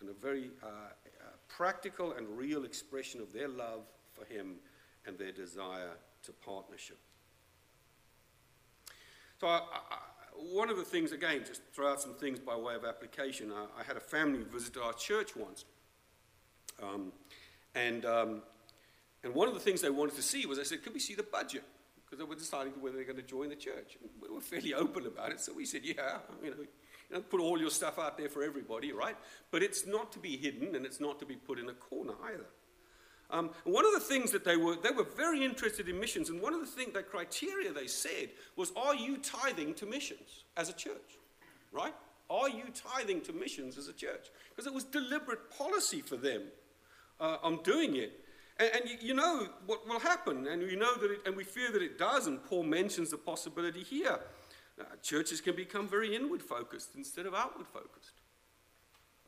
and 0.00 0.10
a 0.10 0.14
very 0.14 0.50
uh, 0.62 0.66
uh, 0.66 1.30
practical 1.48 2.12
and 2.12 2.28
real 2.36 2.64
expression 2.64 3.20
of 3.20 3.32
their 3.32 3.48
love 3.48 3.82
for 4.12 4.24
him 4.32 4.56
and 5.06 5.18
their 5.18 5.32
desire 5.32 5.92
to 6.22 6.32
partnership. 6.32 6.98
So, 9.40 9.46
I, 9.46 9.60
I, 9.72 9.98
one 10.52 10.70
of 10.70 10.76
the 10.76 10.84
things, 10.84 11.12
again, 11.12 11.42
just 11.46 11.62
throw 11.72 11.90
out 11.90 12.00
some 12.00 12.14
things 12.14 12.38
by 12.38 12.56
way 12.56 12.74
of 12.74 12.84
application. 12.84 13.52
I, 13.52 13.80
I 13.80 13.84
had 13.84 13.96
a 13.96 14.00
family 14.00 14.42
visit 14.42 14.76
our 14.76 14.92
church 14.92 15.34
once. 15.36 15.64
Um, 16.82 17.12
and, 17.74 18.04
um, 18.04 18.42
and 19.22 19.34
one 19.34 19.48
of 19.48 19.54
the 19.54 19.60
things 19.60 19.82
they 19.82 19.90
wanted 19.90 20.16
to 20.16 20.22
see 20.22 20.46
was 20.46 20.58
I 20.58 20.62
said, 20.62 20.82
Could 20.82 20.94
we 20.94 21.00
see 21.00 21.14
the 21.14 21.22
budget? 21.22 21.64
Because 22.04 22.18
they 22.18 22.28
were 22.28 22.34
deciding 22.36 22.72
whether 22.80 22.96
they're 22.96 23.04
going 23.04 23.16
to 23.16 23.22
join 23.22 23.48
the 23.50 23.56
church. 23.56 23.98
We 24.20 24.34
were 24.34 24.40
fairly 24.40 24.74
open 24.84 25.06
about 25.06 25.30
it. 25.32 25.40
So 25.40 25.52
we 25.52 25.66
said, 25.66 25.82
Yeah, 25.84 26.18
you 26.42 26.50
know, 26.50 26.56
you 27.10 27.16
know, 27.16 27.20
put 27.22 27.40
all 27.40 27.58
your 27.60 27.70
stuff 27.70 27.98
out 27.98 28.16
there 28.16 28.28
for 28.28 28.42
everybody, 28.42 28.92
right? 28.92 29.16
But 29.50 29.62
it's 29.62 29.86
not 29.86 30.12
to 30.12 30.18
be 30.18 30.36
hidden 30.36 30.74
and 30.74 30.86
it's 30.86 31.00
not 31.00 31.18
to 31.20 31.26
be 31.26 31.36
put 31.36 31.58
in 31.58 31.68
a 31.68 31.74
corner 31.74 32.14
either. 32.32 32.46
Um, 33.32 33.50
one 33.64 33.86
of 33.86 33.92
the 33.92 34.00
things 34.00 34.32
that 34.32 34.44
they 34.44 34.56
were, 34.56 34.76
they 34.76 34.90
were 34.90 35.06
very 35.16 35.44
interested 35.44 35.88
in 35.88 36.00
missions, 36.00 36.30
and 36.30 36.40
one 36.40 36.52
of 36.52 36.60
the 36.60 36.66
things, 36.66 36.94
that 36.94 37.10
criteria 37.10 37.72
they 37.72 37.86
said 37.86 38.30
was, 38.56 38.72
are 38.76 38.94
you 38.94 39.18
tithing 39.18 39.74
to 39.74 39.86
missions 39.86 40.44
as 40.56 40.68
a 40.68 40.72
church? 40.72 41.18
Right? 41.72 41.94
Are 42.28 42.48
you 42.48 42.64
tithing 42.74 43.20
to 43.22 43.32
missions 43.32 43.78
as 43.78 43.88
a 43.88 43.92
church? 43.92 44.30
Because 44.50 44.66
it 44.66 44.74
was 44.74 44.84
deliberate 44.84 45.50
policy 45.56 46.00
for 46.00 46.16
them 46.16 46.42
uh, 47.20 47.36
on 47.42 47.62
doing 47.62 47.96
it. 47.96 48.20
And, 48.60 48.70
and 48.74 48.90
you, 48.90 48.96
you, 49.00 49.14
know 49.14 49.48
what 49.64 49.88
will 49.88 49.98
happen, 49.98 50.46
and 50.46 50.62
we 50.62 50.76
know 50.76 50.94
that, 50.96 51.10
it, 51.10 51.20
and 51.24 51.34
we 51.34 51.44
fear 51.44 51.72
that 51.72 51.80
it 51.80 51.98
does, 51.98 52.26
and 52.26 52.44
Paul 52.44 52.62
mentions 52.62 53.10
the 53.10 53.16
possibility 53.16 53.82
here. 53.82 54.20
Uh, 54.78 54.84
churches 55.02 55.40
can 55.40 55.56
become 55.56 55.88
very 55.88 56.14
inward 56.14 56.42
focused 56.42 56.90
instead 56.94 57.24
of 57.24 57.34
outward 57.34 57.66
focused. 57.66 58.12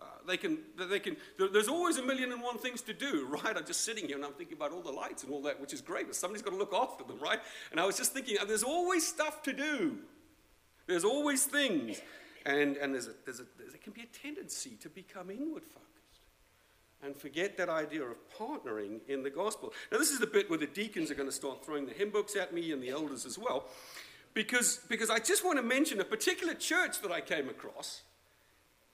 Uh, 0.01 0.05
they 0.27 0.37
can, 0.37 0.59
they 0.89 0.99
can, 0.99 1.17
there's 1.53 1.69
always 1.69 1.97
a 1.97 2.03
million 2.03 2.33
and 2.33 2.43
one 2.43 2.59
things 2.59 2.83
to 2.83 2.93
do, 2.93 3.27
right? 3.45 3.57
I'm 3.57 3.65
just 3.65 3.85
sitting 3.85 4.07
here 4.07 4.17
and 4.17 4.25
I'm 4.25 4.33
thinking 4.33 4.57
about 4.57 4.73
all 4.73 4.83
the 4.83 4.93
lights 4.93 5.25
and 5.25 5.33
all 5.33 5.43
that, 5.43 5.61
which 5.61 5.73
is 5.73 5.81
great, 5.81 6.07
but 6.07 6.17
somebody's 6.17 6.43
got 6.43 6.51
to 6.51 6.57
look 6.57 6.75
after 6.75 7.05
them, 7.05 7.19
right? 7.19 7.41
And 7.71 7.81
I 7.81 7.87
was 7.87 7.97
just 7.97 8.13
thinking, 8.13 8.37
uh, 8.39 8.45
there's 8.45 8.63
always 8.63 9.07
stuff 9.07 9.43
to 9.45 9.53
do. 9.53 9.99
There's 10.87 11.05
always 11.05 11.45
things. 11.45 12.03
And, 12.45 12.77
and 12.77 12.93
there's 12.93 13.07
a, 13.07 13.13
there's 13.25 13.41
a, 13.41 13.45
there 13.59 13.79
can 13.83 13.93
be 13.93 14.03
a 14.03 14.19
tendency 14.19 14.77
to 14.81 14.89
become 14.91 15.31
inward 15.31 15.63
focused 15.65 15.92
and 17.03 17.17
forget 17.17 17.57
that 17.57 17.69
idea 17.69 18.03
of 18.03 18.17
partnering 18.39 19.01
in 19.09 19.23
the 19.23 19.31
gospel. 19.31 19.73
Now, 19.91 19.99
this 19.99 20.11
is 20.11 20.21
the 20.21 20.27
bit 20.27 20.49
where 20.49 20.59
the 20.59 20.67
deacons 20.67 21.11
are 21.11 21.15
going 21.15 21.29
to 21.29 21.35
start 21.35 21.65
throwing 21.65 21.87
the 21.87 21.93
hymn 21.93 22.11
books 22.11 22.37
at 22.37 22.55
me 22.55 22.73
and 22.73 22.83
the 22.83 22.91
elders 22.91 23.27
as 23.27 23.39
well, 23.39 23.65
because, 24.35 24.81
because 24.89 25.11
I 25.11 25.19
just 25.19 25.45
want 25.45 25.59
to 25.59 25.63
mention 25.63 26.01
a 26.01 26.05
particular 26.05 26.55
church 26.55 27.01
that 27.01 27.11
I 27.11 27.21
came 27.21 27.49
across 27.49 28.03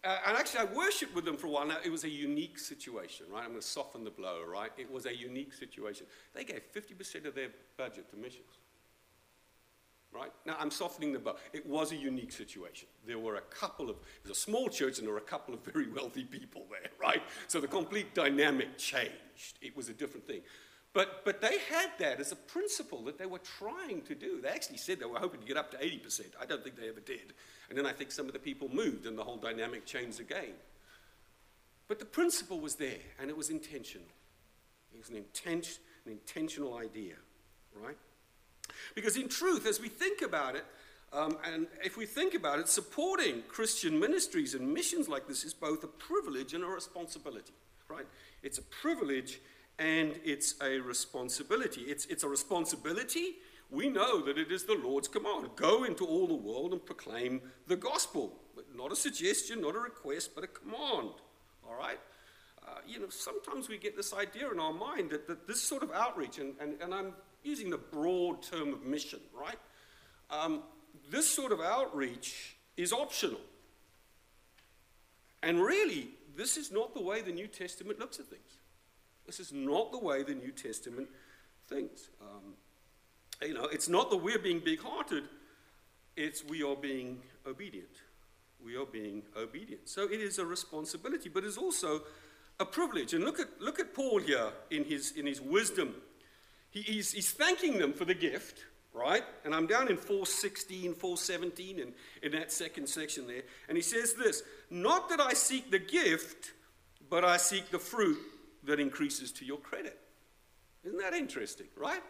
uh, 0.04 0.16
and 0.28 0.36
actually, 0.36 0.60
I 0.60 0.64
worshipped 0.76 1.14
with 1.14 1.24
them 1.24 1.36
for 1.36 1.48
a 1.48 1.50
while. 1.50 1.66
Now, 1.66 1.78
it 1.84 1.90
was 1.90 2.04
a 2.04 2.08
unique 2.08 2.58
situation, 2.58 3.26
right? 3.32 3.42
I'm 3.42 3.50
going 3.50 3.60
to 3.60 3.66
soften 3.66 4.04
the 4.04 4.10
blow, 4.10 4.42
right? 4.46 4.70
It 4.76 4.90
was 4.90 5.06
a 5.06 5.14
unique 5.14 5.52
situation. 5.52 6.06
They 6.34 6.44
gave 6.44 6.62
50% 6.72 7.26
of 7.26 7.34
their 7.34 7.48
budget 7.76 8.08
to 8.10 8.16
missions, 8.16 8.58
right? 10.12 10.32
Now, 10.46 10.56
I'm 10.58 10.70
softening 10.70 11.12
the 11.12 11.18
blow. 11.18 11.36
It 11.52 11.66
was 11.66 11.92
a 11.92 11.96
unique 11.96 12.32
situation. 12.32 12.88
There 13.06 13.18
were 13.18 13.36
a 13.36 13.42
couple 13.42 13.90
of, 13.90 13.96
it 13.96 14.28
was 14.28 14.38
a 14.38 14.40
small 14.40 14.68
church, 14.68 14.98
and 14.98 15.06
there 15.06 15.12
were 15.12 15.20
a 15.20 15.22
couple 15.22 15.54
of 15.54 15.60
very 15.64 15.90
wealthy 15.90 16.24
people 16.24 16.66
there, 16.70 16.90
right? 17.00 17.22
So 17.46 17.60
the 17.60 17.68
complete 17.68 18.14
dynamic 18.14 18.78
changed. 18.78 19.58
It 19.60 19.76
was 19.76 19.88
a 19.88 19.92
different 19.92 20.26
thing. 20.26 20.40
But, 20.94 21.24
but 21.24 21.40
they 21.40 21.58
had 21.70 21.90
that 21.98 22.18
as 22.18 22.32
a 22.32 22.36
principle 22.36 23.04
that 23.04 23.18
they 23.18 23.26
were 23.26 23.40
trying 23.40 24.02
to 24.02 24.14
do. 24.14 24.40
They 24.40 24.48
actually 24.48 24.78
said 24.78 24.98
they 24.98 25.06
were 25.06 25.18
hoping 25.18 25.40
to 25.40 25.46
get 25.46 25.56
up 25.56 25.70
to 25.72 25.76
80%. 25.76 26.22
I 26.40 26.46
don't 26.46 26.64
think 26.64 26.76
they 26.76 26.88
ever 26.88 27.00
did. 27.00 27.34
And 27.68 27.76
then 27.76 27.86
I 27.86 27.92
think 27.92 28.10
some 28.10 28.26
of 28.26 28.32
the 28.32 28.38
people 28.38 28.68
moved 28.72 29.06
and 29.06 29.16
the 29.16 29.22
whole 29.22 29.36
dynamic 29.36 29.84
changed 29.84 30.18
again. 30.18 30.54
But 31.86 31.98
the 31.98 32.04
principle 32.06 32.60
was 32.60 32.76
there 32.76 32.98
and 33.20 33.30
it 33.30 33.36
was 33.36 33.50
intentional. 33.50 34.08
It 34.92 34.98
was 34.98 35.10
an, 35.10 35.16
intent, 35.16 35.78
an 36.06 36.12
intentional 36.12 36.78
idea, 36.78 37.16
right? 37.74 37.96
Because 38.94 39.16
in 39.16 39.28
truth, 39.28 39.66
as 39.66 39.80
we 39.80 39.88
think 39.88 40.22
about 40.22 40.56
it, 40.56 40.64
um, 41.12 41.38
and 41.44 41.66
if 41.82 41.96
we 41.96 42.04
think 42.04 42.34
about 42.34 42.58
it, 42.58 42.68
supporting 42.68 43.42
Christian 43.48 43.98
ministries 43.98 44.54
and 44.54 44.72
missions 44.72 45.08
like 45.08 45.26
this 45.26 45.44
is 45.44 45.54
both 45.54 45.82
a 45.84 45.86
privilege 45.86 46.52
and 46.52 46.62
a 46.62 46.66
responsibility, 46.66 47.54
right? 47.88 48.06
It's 48.42 48.58
a 48.58 48.62
privilege 48.62 49.40
and 49.78 50.18
it's 50.24 50.54
a 50.60 50.80
responsibility. 50.80 51.82
It's, 51.82 52.04
it's 52.06 52.24
a 52.24 52.28
responsibility 52.28 53.36
we 53.70 53.88
know 53.88 54.22
that 54.22 54.38
it 54.38 54.50
is 54.50 54.64
the 54.64 54.74
Lord's 54.74 55.08
command 55.08 55.50
go 55.56 55.84
into 55.84 56.06
all 56.06 56.26
the 56.26 56.34
world 56.34 56.72
and 56.72 56.84
proclaim 56.84 57.42
the 57.66 57.76
gospel. 57.76 58.34
Not 58.74 58.92
a 58.92 58.96
suggestion, 58.96 59.60
not 59.60 59.76
a 59.76 59.78
request, 59.78 60.34
but 60.34 60.44
a 60.44 60.46
command. 60.46 61.10
All 61.66 61.76
right? 61.78 61.98
Uh, 62.66 62.78
you 62.86 62.98
know, 62.98 63.08
sometimes 63.10 63.68
we 63.68 63.76
get 63.78 63.96
this 63.96 64.14
idea 64.14 64.50
in 64.50 64.58
our 64.58 64.72
mind 64.72 65.10
that, 65.10 65.26
that 65.26 65.46
this 65.46 65.62
sort 65.62 65.82
of 65.82 65.90
outreach, 65.92 66.38
and, 66.38 66.54
and, 66.60 66.80
and 66.80 66.94
I'm 66.94 67.12
using 67.48 67.70
the 67.70 67.78
broad 67.78 68.42
term 68.42 68.72
of 68.72 68.84
mission, 68.84 69.20
right? 69.38 69.58
Um, 70.30 70.62
this 71.10 71.28
sort 71.28 71.52
of 71.52 71.60
outreach 71.60 72.56
is 72.76 72.92
optional. 72.92 73.40
And 75.42 75.60
really, 75.62 76.10
this 76.36 76.56
is 76.56 76.70
not 76.70 76.94
the 76.94 77.02
way 77.02 77.22
the 77.22 77.32
New 77.32 77.46
Testament 77.46 77.98
looks 77.98 78.18
at 78.18 78.26
things. 78.26 78.58
This 79.26 79.40
is 79.40 79.52
not 79.52 79.92
the 79.92 79.98
way 79.98 80.22
the 80.22 80.34
New 80.34 80.52
Testament 80.52 81.08
thinks. 81.68 82.08
Um, 82.20 82.54
you 83.46 83.54
know, 83.54 83.64
it's 83.64 83.88
not 83.88 84.10
that 84.10 84.16
we're 84.16 84.38
being 84.38 84.60
big 84.60 84.80
hearted, 84.80 85.24
it's 86.16 86.44
we 86.44 86.62
are 86.62 86.76
being 86.76 87.22
obedient. 87.46 88.02
We 88.64 88.76
are 88.76 88.86
being 88.86 89.22
obedient. 89.36 89.88
So 89.88 90.04
it 90.04 90.20
is 90.20 90.38
a 90.38 90.44
responsibility, 90.44 91.28
but 91.28 91.44
it's 91.44 91.58
also 91.58 92.02
a 92.58 92.64
privilege. 92.64 93.14
And 93.14 93.22
look 93.24 93.38
at, 93.38 93.46
look 93.60 93.78
at 93.78 93.94
Paul 93.94 94.18
here 94.18 94.50
in 94.70 94.84
his, 94.84 95.12
in 95.12 95.26
his 95.26 95.40
wisdom. 95.40 95.94
He, 96.70 96.82
he's, 96.82 97.12
he's 97.12 97.30
thanking 97.30 97.78
them 97.78 97.92
for 97.92 98.04
the 98.04 98.14
gift, 98.14 98.64
right? 98.92 99.24
And 99.44 99.54
I'm 99.54 99.66
down 99.66 99.88
in 99.88 99.96
416, 99.96 100.94
417, 100.94 101.78
in, 101.78 101.92
in 102.22 102.32
that 102.32 102.52
second 102.52 102.88
section 102.88 103.26
there. 103.26 103.42
And 103.68 103.76
he 103.76 103.82
says 103.82 104.14
this 104.14 104.42
Not 104.70 105.08
that 105.10 105.20
I 105.20 105.32
seek 105.32 105.70
the 105.70 105.78
gift, 105.78 106.52
but 107.08 107.24
I 107.24 107.36
seek 107.36 107.70
the 107.70 107.78
fruit 107.78 108.18
that 108.64 108.80
increases 108.80 109.32
to 109.32 109.44
your 109.44 109.58
credit. 109.58 109.98
Isn't 110.84 111.00
that 111.00 111.14
interesting, 111.14 111.66
right? 111.76 112.02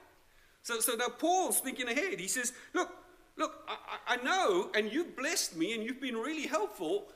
So, 0.62 0.80
so 0.80 0.94
now 0.94 1.08
Paul's 1.08 1.60
thinking 1.60 1.88
ahead. 1.88 2.20
He 2.20 2.28
says, 2.28 2.52
Look, 2.74 2.90
look, 3.36 3.64
I, 3.68 4.14
I 4.14 4.24
know, 4.24 4.70
and 4.74 4.92
you've 4.92 5.16
blessed 5.16 5.56
me, 5.56 5.74
and 5.74 5.82
you've 5.82 6.00
been 6.00 6.16
really 6.16 6.46
helpful. 6.46 7.08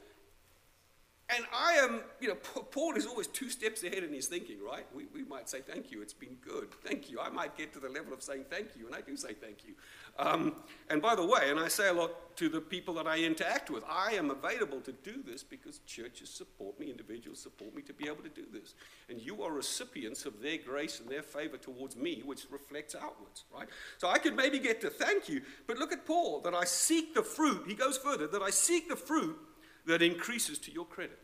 And 1.30 1.44
I 1.54 1.74
am, 1.74 2.00
you 2.20 2.28
know, 2.28 2.34
Paul 2.34 2.94
is 2.94 3.06
always 3.06 3.26
two 3.26 3.48
steps 3.48 3.82
ahead 3.84 4.02
in 4.04 4.12
his 4.12 4.26
thinking, 4.26 4.58
right? 4.62 4.84
We, 4.94 5.06
we 5.14 5.24
might 5.24 5.48
say, 5.48 5.60
thank 5.60 5.90
you, 5.90 6.02
it's 6.02 6.12
been 6.12 6.36
good, 6.46 6.68
thank 6.84 7.10
you. 7.10 7.20
I 7.20 7.30
might 7.30 7.56
get 7.56 7.72
to 7.72 7.80
the 7.80 7.88
level 7.88 8.12
of 8.12 8.22
saying 8.22 8.44
thank 8.50 8.76
you, 8.78 8.86
and 8.86 8.94
I 8.94 9.00
do 9.00 9.16
say 9.16 9.32
thank 9.32 9.64
you. 9.64 9.72
Um, 10.18 10.56
and 10.90 11.00
by 11.00 11.14
the 11.14 11.24
way, 11.24 11.48
and 11.48 11.58
I 11.58 11.68
say 11.68 11.88
a 11.88 11.92
lot 11.92 12.36
to 12.36 12.50
the 12.50 12.60
people 12.60 12.92
that 12.94 13.06
I 13.06 13.18
interact 13.18 13.70
with, 13.70 13.82
I 13.88 14.12
am 14.12 14.30
available 14.30 14.80
to 14.82 14.92
do 14.92 15.22
this 15.26 15.42
because 15.42 15.78
churches 15.86 16.28
support 16.28 16.78
me, 16.78 16.90
individuals 16.90 17.38
support 17.38 17.74
me 17.74 17.80
to 17.82 17.94
be 17.94 18.08
able 18.08 18.22
to 18.24 18.28
do 18.28 18.44
this. 18.52 18.74
And 19.08 19.18
you 19.20 19.42
are 19.42 19.52
recipients 19.52 20.26
of 20.26 20.42
their 20.42 20.58
grace 20.58 21.00
and 21.00 21.08
their 21.08 21.22
favor 21.22 21.56
towards 21.56 21.96
me, 21.96 22.22
which 22.26 22.44
reflects 22.50 22.94
outwards, 22.94 23.44
right? 23.54 23.68
So 23.96 24.08
I 24.08 24.18
could 24.18 24.36
maybe 24.36 24.58
get 24.58 24.82
to 24.82 24.90
thank 24.90 25.30
you, 25.30 25.40
but 25.66 25.78
look 25.78 25.92
at 25.92 26.04
Paul, 26.04 26.40
that 26.40 26.54
I 26.54 26.64
seek 26.64 27.14
the 27.14 27.22
fruit, 27.22 27.64
he 27.66 27.74
goes 27.74 27.96
further, 27.96 28.26
that 28.26 28.42
I 28.42 28.50
seek 28.50 28.90
the 28.90 28.96
fruit 28.96 29.38
that 29.86 30.02
increases 30.02 30.58
to 30.60 30.72
your 30.72 30.84
credit. 30.84 31.18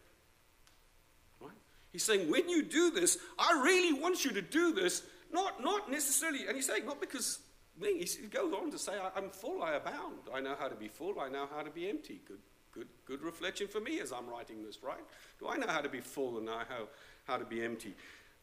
Right? 1.40 1.51
He's 1.92 2.03
saying, 2.05 2.31
when 2.31 2.49
you 2.49 2.62
do 2.62 2.90
this, 2.90 3.18
I 3.38 3.61
really 3.62 3.99
want 4.01 4.25
you 4.25 4.33
to 4.33 4.42
do 4.42 4.73
this, 4.73 5.03
not, 5.33 5.62
not 5.62 5.90
necessarily, 5.90 6.47
and 6.47 6.57
he's 6.57 6.66
saying, 6.66 6.87
not 6.87 7.01
because 7.01 7.38
he 7.81 8.27
goes 8.31 8.53
on 8.53 8.71
to 8.73 8.79
say, 8.79 8.92
I'm 9.14 9.31
full, 9.31 9.62
I 9.62 9.75
abound. 9.75 10.18
I 10.35 10.40
know 10.40 10.57
how 10.59 10.68
to 10.68 10.75
be 10.75 10.88
full, 10.88 11.21
I 11.21 11.29
know 11.29 11.47
how 11.55 11.62
to 11.62 11.71
be 11.71 11.88
empty. 11.88 12.21
Good, 12.27 12.40
good, 12.73 12.88
good 13.07 13.23
reflection 13.23 13.68
for 13.68 13.81
me 13.81 14.01
as 14.01 14.12
I'm 14.12 14.29
writing 14.29 14.64
this, 14.64 14.83
right? 14.83 14.99
Do 15.38 15.49
I 15.49 15.57
know 15.57 15.68
how 15.68 15.81
to 15.81 15.88
be 15.88 16.01
full 16.01 16.38
and 16.38 16.47
know 16.47 16.61
how, 16.68 16.88
how 17.27 17.37
to 17.37 17.44
be 17.44 17.64
empty? 17.64 17.94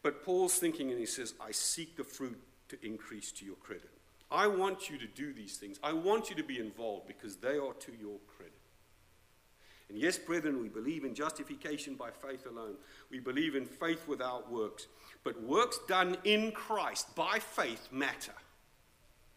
But 0.01 0.23
Paul's 0.23 0.55
thinking, 0.55 0.91
and 0.91 0.99
he 0.99 1.05
says, 1.05 1.33
I 1.41 1.51
seek 1.51 1.97
the 1.97 2.03
fruit 2.03 2.39
to 2.69 2.77
increase 2.85 3.31
to 3.33 3.45
your 3.45 3.55
credit. 3.55 3.89
I 4.31 4.47
want 4.47 4.89
you 4.89 4.97
to 4.97 5.07
do 5.07 5.33
these 5.33 5.57
things. 5.57 5.79
I 5.83 5.93
want 5.93 6.29
you 6.29 6.35
to 6.35 6.43
be 6.43 6.59
involved 6.59 7.07
because 7.07 7.35
they 7.37 7.57
are 7.57 7.73
to 7.73 7.91
your 7.99 8.17
credit. 8.37 8.54
And 9.95 10.03
yes, 10.03 10.17
brethren, 10.17 10.61
we 10.61 10.67
believe 10.67 11.05
in 11.05 11.15
justification 11.15 11.95
by 11.95 12.09
faith 12.11 12.45
alone. 12.47 12.75
We 13.09 13.21
believe 13.21 13.55
in 13.55 13.65
faith 13.65 14.09
without 14.09 14.51
works. 14.51 14.87
But 15.23 15.41
works 15.41 15.79
done 15.87 16.17
in 16.25 16.51
Christ 16.51 17.15
by 17.15 17.39
faith 17.39 17.87
matter. 17.93 18.33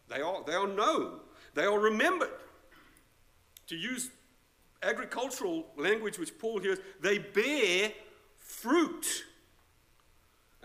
They 0.09 0.21
are, 0.21 0.42
they 0.44 0.55
are 0.55 0.66
known, 0.66 1.21
they 1.55 1.62
are 1.62 1.79
remembered. 1.79 2.33
To 3.68 3.77
use 3.77 4.11
agricultural 4.83 5.64
language, 5.77 6.18
which 6.18 6.37
Paul 6.40 6.59
hears, 6.59 6.79
they 7.01 7.18
bear 7.18 7.92
fruit. 8.40 9.07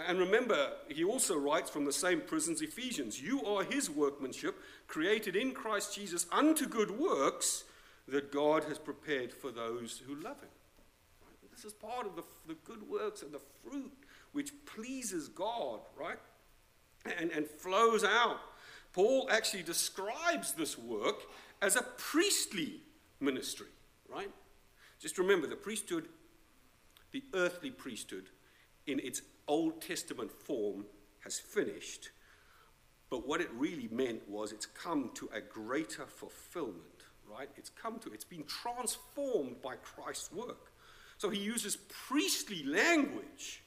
And 0.08 0.18
remember, 0.18 0.72
he 0.90 1.04
also 1.04 1.38
writes 1.38 1.70
from 1.70 1.86
the 1.86 1.94
same 1.94 2.22
prisons, 2.22 2.64
Ephesians, 2.64 3.22
you 3.22 3.46
are 3.46 3.64
his 3.64 3.92
workmanship, 3.92 4.56
created 4.88 5.36
in 5.36 5.52
Christ 5.52 5.94
Jesus 5.94 6.26
unto 6.32 6.66
good 6.66 6.90
works 6.90 7.66
that 8.08 8.32
God 8.32 8.66
has 8.66 8.78
prepared 8.78 9.34
for 9.34 9.52
those 9.52 10.02
who 10.06 10.16
love 10.16 10.42
him. 10.42 10.50
This 11.52 11.66
is 11.66 11.74
part 11.74 12.06
of 12.06 12.16
the, 12.16 12.24
the 12.48 12.56
good 12.66 12.90
works 12.90 13.22
and 13.22 13.32
the 13.32 13.42
fruit 13.64 13.92
which 14.32 14.52
pleases 14.66 15.28
God, 15.28 15.82
right? 15.98 16.18
And, 17.20 17.32
and 17.32 17.48
flows 17.48 18.04
out. 18.04 18.40
Paul 18.92 19.28
actually 19.32 19.64
describes 19.64 20.54
this 20.54 20.78
work 20.78 21.24
as 21.62 21.76
a 21.76 21.84
priestly 21.98 22.82
ministry, 23.20 23.68
right? 24.10 24.30
Just 25.00 25.18
remember 25.18 25.48
the 25.48 25.56
priesthood, 25.56 26.08
the 27.12 27.24
earthly 27.34 27.72
priesthood, 27.72 28.30
in 28.88 29.00
its 29.00 29.22
Old 29.48 29.82
Testament 29.82 30.32
form 30.32 30.86
has 31.24 31.40
finished. 31.40 32.10
But 33.10 33.28
what 33.28 33.42
it 33.42 33.50
really 33.54 33.88
meant 33.92 34.28
was 34.28 34.52
it's 34.52 34.66
come 34.66 35.12
to 35.16 35.30
a 35.34 35.42
greater 35.42 36.06
fulfillment, 36.06 36.93
right? 37.38 37.50
It's 37.58 37.70
come 37.70 38.00
to, 38.00 38.12
it's 38.12 38.24
been 38.24 38.44
transformed 38.46 39.62
by 39.62 39.76
Christ's 39.76 40.32
work. 40.32 40.72
So 41.18 41.30
he 41.30 41.40
uses 41.40 41.76
priestly 41.76 42.64
language, 42.64 43.64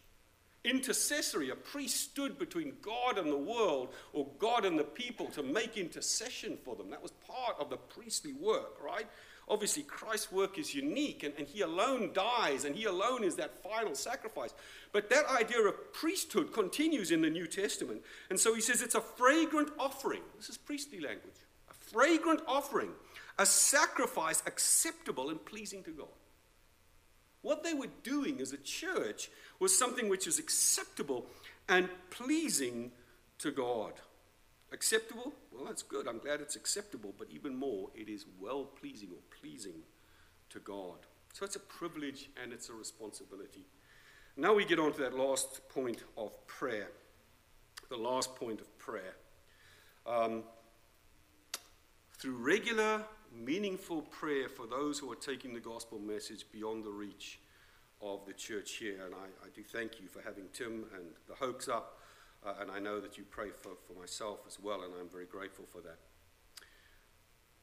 intercessory. 0.64 1.50
A 1.50 1.56
priest 1.56 2.00
stood 2.00 2.38
between 2.38 2.74
God 2.82 3.18
and 3.18 3.30
the 3.30 3.38
world, 3.38 3.94
or 4.12 4.26
God 4.38 4.64
and 4.64 4.78
the 4.78 4.84
people, 4.84 5.26
to 5.28 5.42
make 5.42 5.76
intercession 5.76 6.58
for 6.64 6.76
them. 6.76 6.90
That 6.90 7.02
was 7.02 7.12
part 7.12 7.56
of 7.58 7.70
the 7.70 7.76
priestly 7.76 8.32
work, 8.32 8.82
right? 8.84 9.06
Obviously, 9.48 9.84
Christ's 9.84 10.32
work 10.32 10.58
is 10.58 10.74
unique, 10.74 11.22
and, 11.22 11.32
and 11.38 11.46
he 11.46 11.60
alone 11.60 12.10
dies, 12.12 12.64
and 12.64 12.74
he 12.74 12.84
alone 12.84 13.22
is 13.22 13.36
that 13.36 13.62
final 13.62 13.94
sacrifice. 13.94 14.52
But 14.90 15.08
that 15.10 15.24
idea 15.30 15.60
of 15.60 15.92
priesthood 15.92 16.52
continues 16.52 17.12
in 17.12 17.22
the 17.22 17.30
New 17.30 17.46
Testament. 17.46 18.02
And 18.28 18.40
so 18.40 18.54
he 18.54 18.60
says 18.60 18.82
it's 18.82 18.96
a 18.96 19.00
fragrant 19.00 19.70
offering. 19.78 20.22
This 20.36 20.48
is 20.48 20.56
priestly 20.56 20.98
language. 20.98 21.36
A 21.70 21.74
fragrant 21.74 22.40
offering, 22.48 22.90
a 23.38 23.46
sacrifice 23.46 24.42
acceptable 24.46 25.30
and 25.30 25.44
pleasing 25.44 25.82
to 25.84 25.90
God. 25.90 26.08
What 27.42 27.62
they 27.62 27.74
were 27.74 27.88
doing 28.02 28.40
as 28.40 28.52
a 28.52 28.56
church 28.56 29.30
was 29.60 29.78
something 29.78 30.08
which 30.08 30.26
is 30.26 30.38
acceptable 30.38 31.26
and 31.68 31.88
pleasing 32.10 32.90
to 33.38 33.50
God. 33.50 33.92
Acceptable? 34.72 35.32
Well, 35.52 35.64
that's 35.64 35.82
good. 35.82 36.08
I'm 36.08 36.18
glad 36.18 36.40
it's 36.40 36.56
acceptable, 36.56 37.14
but 37.16 37.28
even 37.30 37.54
more, 37.54 37.90
it 37.94 38.08
is 38.08 38.26
well 38.40 38.64
pleasing 38.64 39.10
or 39.12 39.20
pleasing 39.40 39.82
to 40.50 40.58
God. 40.58 40.98
So 41.32 41.44
it's 41.44 41.56
a 41.56 41.60
privilege 41.60 42.30
and 42.42 42.52
it's 42.52 42.68
a 42.68 42.72
responsibility. 42.72 43.66
Now 44.36 44.54
we 44.54 44.64
get 44.64 44.78
on 44.78 44.92
to 44.92 44.98
that 45.00 45.16
last 45.16 45.68
point 45.68 46.02
of 46.16 46.46
prayer. 46.46 46.88
The 47.88 47.96
last 47.96 48.34
point 48.34 48.60
of 48.60 48.78
prayer. 48.78 49.14
Um, 50.06 50.42
through 52.18 52.36
regular, 52.36 53.04
meaningful 53.34 54.02
prayer 54.02 54.48
for 54.48 54.66
those 54.66 54.98
who 54.98 55.10
are 55.10 55.16
taking 55.16 55.54
the 55.54 55.60
gospel 55.60 55.98
message 55.98 56.44
beyond 56.52 56.84
the 56.84 56.90
reach 56.90 57.38
of 58.02 58.26
the 58.26 58.32
church 58.32 58.74
here. 58.74 59.04
And 59.04 59.14
I, 59.14 59.46
I 59.46 59.48
do 59.54 59.62
thank 59.62 60.00
you 60.00 60.08
for 60.08 60.20
having 60.22 60.44
Tim 60.52 60.84
and 60.94 61.06
the 61.28 61.34
Hoax 61.34 61.68
up. 61.68 61.98
Uh, 62.44 62.54
and 62.60 62.70
I 62.70 62.78
know 62.78 63.00
that 63.00 63.18
you 63.18 63.24
pray 63.28 63.48
for, 63.50 63.72
for 63.86 63.98
myself 63.98 64.40
as 64.46 64.60
well, 64.60 64.82
and 64.82 64.92
I'm 65.00 65.08
very 65.08 65.24
grateful 65.24 65.64
for 65.70 65.80
that. 65.80 65.98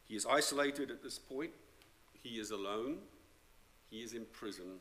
He 0.03 0.15
is 0.15 0.25
isolated 0.25 0.91
at 0.91 1.01
this 1.01 1.17
point. 1.17 1.51
He 2.21 2.39
is 2.39 2.51
alone. 2.51 2.97
He 3.89 4.01
is 4.01 4.13
in 4.13 4.25
prison. 4.31 4.79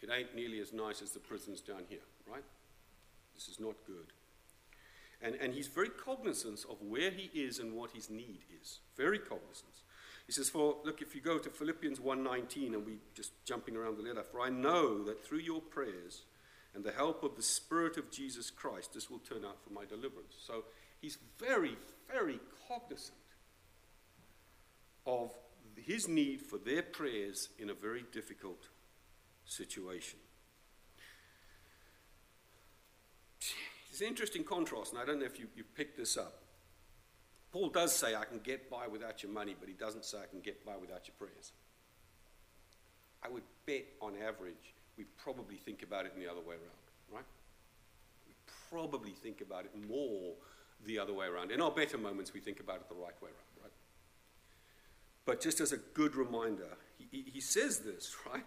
It 0.00 0.10
ain't 0.10 0.34
nearly 0.34 0.60
as 0.60 0.72
nice 0.72 1.02
as 1.02 1.12
the 1.12 1.20
prisons 1.20 1.60
down 1.60 1.82
here, 1.88 1.98
right? 2.30 2.42
This 3.34 3.48
is 3.48 3.60
not 3.60 3.74
good. 3.86 4.12
And, 5.20 5.34
and 5.36 5.52
he's 5.52 5.66
very 5.66 5.88
cognizant 5.88 6.64
of 6.68 6.80
where 6.80 7.10
he 7.10 7.30
is 7.38 7.58
and 7.58 7.74
what 7.74 7.90
his 7.90 8.08
need 8.08 8.40
is. 8.60 8.80
Very 8.96 9.18
cognizant. 9.18 9.82
He 10.28 10.32
says, 10.32 10.50
For 10.50 10.76
look, 10.84 11.00
if 11.00 11.14
you 11.14 11.22
go 11.22 11.38
to 11.38 11.48
Philippians 11.48 12.00
1:19, 12.00 12.74
and 12.74 12.84
we're 12.84 12.98
just 13.14 13.32
jumping 13.46 13.76
around 13.76 13.96
the 13.96 14.02
letter, 14.02 14.22
for 14.22 14.42
I 14.42 14.50
know 14.50 15.02
that 15.04 15.24
through 15.24 15.38
your 15.38 15.62
prayers 15.62 16.26
and 16.74 16.84
the 16.84 16.92
help 16.92 17.24
of 17.24 17.34
the 17.34 17.42
Spirit 17.42 17.96
of 17.96 18.10
Jesus 18.10 18.50
Christ, 18.50 18.92
this 18.92 19.08
will 19.08 19.20
turn 19.20 19.42
out 19.42 19.56
for 19.64 19.72
my 19.72 19.86
deliverance. 19.86 20.36
So 20.38 20.64
he's 21.00 21.16
very, 21.38 21.78
very 22.12 22.40
cognizant 22.68 23.16
of 25.06 25.32
his 25.76 26.06
need 26.06 26.42
for 26.42 26.58
their 26.58 26.82
prayers 26.82 27.48
in 27.58 27.70
a 27.70 27.74
very 27.74 28.04
difficult 28.12 28.68
situation. 29.46 30.18
It's 33.90 34.02
an 34.02 34.08
interesting 34.08 34.44
contrast, 34.44 34.92
and 34.92 35.00
I 35.00 35.06
don't 35.06 35.20
know 35.20 35.24
if 35.24 35.40
you, 35.40 35.46
you 35.56 35.64
picked 35.64 35.96
this 35.96 36.18
up. 36.18 36.42
Paul 37.52 37.68
does 37.70 37.94
say, 37.94 38.14
I 38.14 38.24
can 38.24 38.40
get 38.40 38.70
by 38.70 38.86
without 38.86 39.22
your 39.22 39.32
money, 39.32 39.56
but 39.58 39.68
he 39.68 39.74
doesn't 39.74 40.04
say, 40.04 40.18
I 40.18 40.26
can 40.26 40.40
get 40.40 40.64
by 40.66 40.76
without 40.76 41.08
your 41.08 41.14
prayers. 41.18 41.52
I 43.22 43.28
would 43.28 43.42
bet 43.66 43.86
on 44.00 44.14
average 44.16 44.74
we 44.96 45.04
probably 45.16 45.56
think 45.56 45.82
about 45.82 46.04
it 46.06 46.12
in 46.14 46.20
the 46.20 46.30
other 46.30 46.40
way 46.40 46.56
around, 46.56 47.12
right? 47.12 47.24
We 48.26 48.34
probably 48.68 49.12
think 49.12 49.40
about 49.40 49.64
it 49.64 49.88
more 49.88 50.34
the 50.84 50.98
other 50.98 51.12
way 51.14 51.26
around. 51.26 51.52
In 51.52 51.60
our 51.60 51.70
better 51.70 51.96
moments, 51.96 52.34
we 52.34 52.40
think 52.40 52.60
about 52.60 52.76
it 52.76 52.88
the 52.88 52.96
right 52.96 53.20
way 53.22 53.30
around, 53.30 53.62
right? 53.62 53.72
But 55.24 55.40
just 55.40 55.60
as 55.60 55.72
a 55.72 55.78
good 55.78 56.16
reminder, 56.16 56.76
he, 56.98 57.24
he, 57.32 57.40
says 57.40 57.78
this, 57.78 58.14
right? 58.32 58.44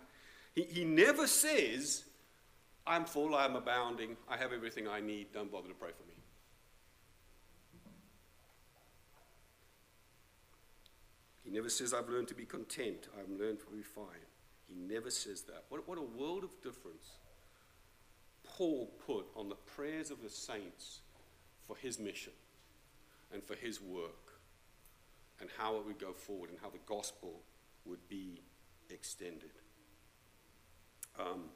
He, 0.53 0.63
he 0.63 0.83
never 0.83 1.25
says, 1.25 2.03
I'm 2.85 3.05
full, 3.05 3.33
I'm 3.33 3.55
abounding, 3.55 4.17
I 4.29 4.37
have 4.37 4.51
everything 4.51 4.87
I 4.87 4.99
need, 4.99 5.33
don't 5.33 5.51
bother 5.51 5.69
to 5.69 5.73
pray 5.73 5.91
for 5.97 6.07
me. 6.07 6.11
He 11.51 11.57
never 11.57 11.69
says, 11.69 11.93
I've 11.93 12.07
learned 12.07 12.29
to 12.29 12.33
be 12.33 12.45
content, 12.45 13.09
I've 13.19 13.29
learned 13.29 13.59
to 13.59 13.65
be 13.75 13.83
fine. 13.83 14.05
He 14.69 14.73
never 14.73 15.11
says 15.11 15.41
that. 15.43 15.65
What, 15.67 15.85
what 15.85 15.97
a 15.97 16.01
world 16.01 16.45
of 16.45 16.61
difference 16.63 17.17
Paul 18.45 18.89
put 19.05 19.25
on 19.35 19.49
the 19.49 19.55
prayers 19.55 20.11
of 20.11 20.21
the 20.23 20.29
saints 20.29 21.01
for 21.67 21.75
his 21.75 21.99
mission 21.99 22.31
and 23.33 23.43
for 23.43 23.55
his 23.55 23.81
work 23.81 24.39
and 25.41 25.49
how 25.57 25.75
it 25.75 25.85
would 25.85 25.99
go 25.99 26.13
forward 26.13 26.51
and 26.51 26.59
how 26.61 26.69
the 26.69 26.79
gospel 26.85 27.41
would 27.83 28.07
be 28.07 28.39
extended. 28.89 29.51
Um, 31.19 31.49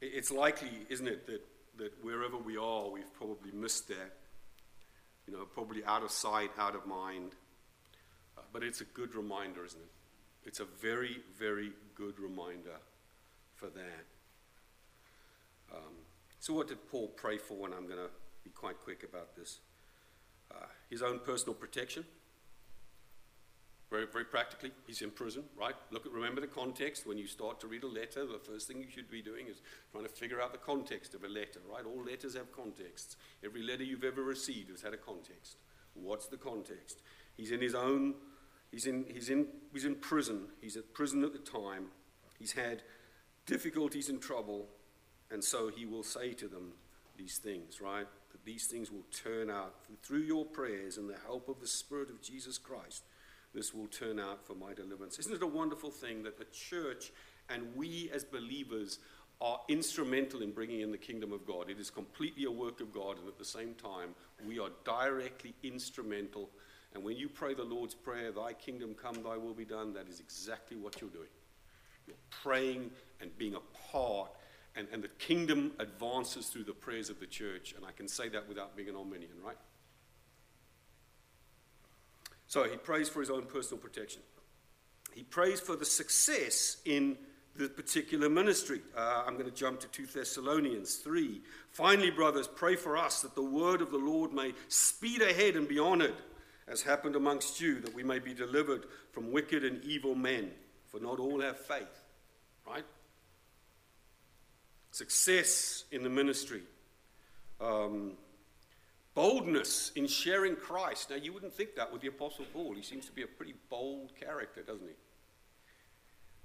it's 0.00 0.32
likely, 0.32 0.70
isn't 0.88 1.06
it, 1.06 1.28
that, 1.28 1.42
that 1.78 1.92
wherever 2.02 2.38
we 2.38 2.56
are, 2.56 2.90
we've 2.90 3.14
probably 3.14 3.52
missed 3.52 3.86
that. 3.86 4.16
You 5.28 5.34
know, 5.34 5.44
probably 5.44 5.84
out 5.84 6.02
of 6.02 6.10
sight, 6.10 6.50
out 6.58 6.74
of 6.74 6.86
mind. 6.86 7.36
But 8.52 8.62
it's 8.62 8.80
a 8.80 8.84
good 8.84 9.14
reminder, 9.14 9.64
isn't 9.64 9.80
it? 9.80 9.90
It's 10.44 10.60
a 10.60 10.64
very, 10.64 11.20
very 11.38 11.72
good 11.94 12.18
reminder 12.18 12.76
for 13.54 13.66
that. 13.66 14.04
Um, 15.72 15.94
so, 16.40 16.52
what 16.52 16.68
did 16.68 16.78
Paul 16.90 17.08
pray 17.08 17.38
for? 17.38 17.66
And 17.66 17.74
I'm 17.74 17.86
going 17.86 17.98
to 17.98 18.10
be 18.44 18.50
quite 18.50 18.76
quick 18.82 19.04
about 19.04 19.36
this. 19.36 19.60
Uh, 20.50 20.66
his 20.90 21.02
own 21.02 21.20
personal 21.20 21.54
protection. 21.54 22.04
Very, 23.90 24.06
very 24.06 24.24
practically, 24.24 24.72
he's 24.86 25.02
in 25.02 25.10
prison, 25.10 25.44
right? 25.54 25.74
Look 25.90 26.06
at, 26.06 26.12
remember 26.12 26.40
the 26.40 26.46
context. 26.46 27.06
When 27.06 27.18
you 27.18 27.26
start 27.26 27.60
to 27.60 27.66
read 27.66 27.82
a 27.82 27.86
letter, 27.86 28.24
the 28.24 28.38
first 28.38 28.66
thing 28.66 28.80
you 28.80 28.88
should 28.90 29.10
be 29.10 29.20
doing 29.20 29.48
is 29.48 29.60
trying 29.92 30.04
to 30.04 30.10
figure 30.10 30.40
out 30.40 30.52
the 30.52 30.58
context 30.58 31.14
of 31.14 31.24
a 31.24 31.28
letter, 31.28 31.60
right? 31.70 31.84
All 31.84 32.02
letters 32.02 32.34
have 32.34 32.50
contexts. 32.52 33.16
Every 33.44 33.62
letter 33.62 33.84
you've 33.84 34.02
ever 34.02 34.22
received 34.22 34.70
has 34.70 34.80
had 34.80 34.94
a 34.94 34.96
context. 34.96 35.58
What's 35.92 36.26
the 36.26 36.38
context? 36.38 37.02
He's 37.36 37.50
in 37.50 37.60
his 37.60 37.74
own 37.74 38.14
He's 38.72 38.86
in, 38.86 39.04
he's, 39.06 39.28
in, 39.28 39.46
he's 39.72 39.84
in 39.84 39.96
prison. 39.96 40.46
He's 40.60 40.76
at 40.76 40.94
prison 40.94 41.22
at 41.22 41.32
the 41.32 41.38
time. 41.38 41.88
He's 42.38 42.52
had 42.52 42.82
difficulties 43.44 44.08
and 44.08 44.20
trouble. 44.20 44.66
And 45.30 45.44
so 45.44 45.68
he 45.68 45.84
will 45.84 46.02
say 46.02 46.32
to 46.32 46.48
them 46.48 46.72
these 47.16 47.36
things, 47.36 47.82
right? 47.82 48.06
That 48.32 48.44
these 48.44 48.66
things 48.66 48.90
will 48.90 49.04
turn 49.12 49.50
out 49.50 49.74
through 50.02 50.22
your 50.22 50.46
prayers 50.46 50.96
and 50.96 51.08
the 51.08 51.18
help 51.26 51.50
of 51.50 51.60
the 51.60 51.66
Spirit 51.66 52.08
of 52.08 52.22
Jesus 52.22 52.56
Christ. 52.56 53.04
This 53.54 53.74
will 53.74 53.88
turn 53.88 54.18
out 54.18 54.46
for 54.46 54.54
my 54.54 54.72
deliverance. 54.72 55.18
Isn't 55.18 55.34
it 55.34 55.42
a 55.42 55.46
wonderful 55.46 55.90
thing 55.90 56.22
that 56.22 56.38
the 56.38 56.46
church 56.46 57.12
and 57.50 57.76
we 57.76 58.10
as 58.14 58.24
believers 58.24 59.00
are 59.42 59.60
instrumental 59.68 60.40
in 60.40 60.52
bringing 60.52 60.80
in 60.80 60.90
the 60.90 60.96
kingdom 60.96 61.34
of 61.34 61.46
God? 61.46 61.68
It 61.68 61.78
is 61.78 61.90
completely 61.90 62.44
a 62.44 62.50
work 62.50 62.80
of 62.80 62.94
God, 62.94 63.18
and 63.18 63.28
at 63.28 63.36
the 63.36 63.44
same 63.44 63.74
time, 63.74 64.14
we 64.46 64.58
are 64.58 64.70
directly 64.86 65.52
instrumental 65.62 66.48
and 66.94 67.02
when 67.02 67.16
you 67.16 67.28
pray 67.28 67.54
the 67.54 67.64
Lord's 67.64 67.94
Prayer, 67.94 68.32
Thy 68.32 68.52
kingdom 68.52 68.94
come, 68.94 69.14
Thy 69.22 69.36
will 69.36 69.54
be 69.54 69.64
done, 69.64 69.94
that 69.94 70.08
is 70.08 70.20
exactly 70.20 70.76
what 70.76 71.00
you're 71.00 71.10
doing. 71.10 71.28
You're 72.06 72.16
praying 72.30 72.90
and 73.20 73.36
being 73.38 73.54
a 73.54 73.90
part, 73.90 74.30
and, 74.74 74.88
and 74.92 75.02
the 75.02 75.08
kingdom 75.08 75.72
advances 75.78 76.48
through 76.48 76.64
the 76.64 76.72
prayers 76.72 77.10
of 77.10 77.20
the 77.20 77.26
church. 77.26 77.74
And 77.76 77.84
I 77.84 77.92
can 77.92 78.08
say 78.08 78.28
that 78.30 78.48
without 78.48 78.76
being 78.76 78.88
an 78.88 78.96
Arminian, 78.96 79.32
right? 79.44 79.56
So 82.46 82.64
he 82.64 82.76
prays 82.76 83.08
for 83.08 83.20
his 83.20 83.30
own 83.30 83.44
personal 83.44 83.80
protection. 83.80 84.22
he 85.14 85.22
prays 85.22 85.60
for 85.60 85.76
the 85.76 85.84
success 85.84 86.78
in 86.84 87.16
the 87.56 87.68
particular 87.68 88.28
ministry. 88.28 88.80
Uh, 88.96 89.24
I'm 89.26 89.34
going 89.34 89.46
to 89.46 89.54
jump 89.54 89.80
to 89.80 89.88
2 89.88 90.06
Thessalonians 90.06 90.96
3. 90.96 91.40
Finally, 91.70 92.10
brothers, 92.10 92.46
pray 92.48 92.76
for 92.76 92.96
us 92.96 93.22
that 93.22 93.34
the 93.34 93.42
word 93.42 93.82
of 93.82 93.90
the 93.90 93.98
Lord 93.98 94.32
may 94.32 94.52
speed 94.68 95.20
ahead 95.22 95.56
and 95.56 95.68
be 95.68 95.78
honored, 95.78 96.14
as 96.68 96.82
happened 96.82 97.16
amongst 97.16 97.60
you, 97.60 97.80
that 97.80 97.94
we 97.94 98.02
may 98.02 98.18
be 98.18 98.34
delivered 98.34 98.86
from 99.12 99.32
wicked 99.32 99.64
and 99.64 99.82
evil 99.84 100.14
men, 100.14 100.50
for 100.88 101.00
not 101.00 101.18
all 101.18 101.40
have 101.40 101.58
faith. 101.58 102.04
Right? 102.66 102.84
Success 104.90 105.84
in 105.90 106.02
the 106.02 106.10
ministry. 106.10 106.62
Um, 107.60 108.12
boldness 109.14 109.92
in 109.96 110.06
sharing 110.06 110.56
Christ. 110.56 111.10
Now, 111.10 111.16
you 111.16 111.32
wouldn't 111.32 111.54
think 111.54 111.74
that 111.76 111.92
with 111.92 112.02
the 112.02 112.08
Apostle 112.08 112.44
Paul. 112.52 112.74
He 112.74 112.82
seems 112.82 113.06
to 113.06 113.12
be 113.12 113.22
a 113.22 113.26
pretty 113.26 113.54
bold 113.68 114.12
character, 114.18 114.62
doesn't 114.62 114.86
he? 114.86 114.94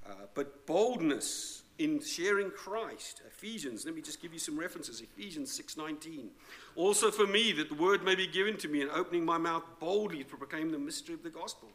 Uh, 0.09 0.25
but 0.33 0.65
boldness 0.65 1.63
in 1.79 2.01
sharing 2.01 2.49
Christ. 2.51 3.21
Ephesians, 3.27 3.85
let 3.85 3.95
me 3.95 4.01
just 4.01 4.21
give 4.21 4.33
you 4.33 4.39
some 4.39 4.59
references. 4.59 5.01
Ephesians 5.01 5.51
6:19. 5.51 6.31
Also 6.75 7.11
for 7.11 7.27
me 7.27 7.51
that 7.53 7.69
the 7.69 7.75
word 7.75 8.03
may 8.03 8.15
be 8.15 8.27
given 8.27 8.57
to 8.57 8.67
me 8.67 8.81
in 8.81 8.89
opening 8.89 9.25
my 9.25 9.37
mouth 9.37 9.63
boldly 9.79 10.23
to 10.23 10.37
proclaim 10.37 10.71
the 10.71 10.79
mystery 10.79 11.13
of 11.13 11.23
the 11.23 11.29
gospel. 11.29 11.69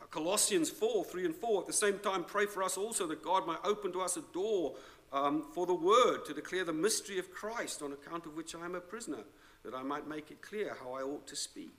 Uh, 0.00 0.06
Colossians 0.06 0.70
4, 0.70 1.04
3 1.04 1.24
and 1.24 1.34
4. 1.34 1.62
At 1.62 1.66
the 1.66 1.72
same 1.72 1.98
time, 1.98 2.24
pray 2.24 2.46
for 2.46 2.62
us 2.62 2.76
also 2.76 3.06
that 3.08 3.22
God 3.22 3.46
might 3.46 3.58
open 3.64 3.92
to 3.92 4.00
us 4.00 4.16
a 4.16 4.22
door 4.32 4.76
um, 5.12 5.42
for 5.54 5.66
the 5.66 5.74
word 5.74 6.24
to 6.26 6.34
declare 6.34 6.64
the 6.64 6.72
mystery 6.72 7.18
of 7.18 7.32
Christ, 7.32 7.82
on 7.82 7.92
account 7.92 8.26
of 8.26 8.36
which 8.36 8.54
I 8.54 8.64
am 8.64 8.74
a 8.74 8.80
prisoner, 8.80 9.24
that 9.64 9.74
I 9.74 9.82
might 9.82 10.06
make 10.06 10.30
it 10.30 10.42
clear 10.42 10.76
how 10.80 10.92
I 10.92 11.02
ought 11.02 11.26
to 11.26 11.36
speak. 11.36 11.72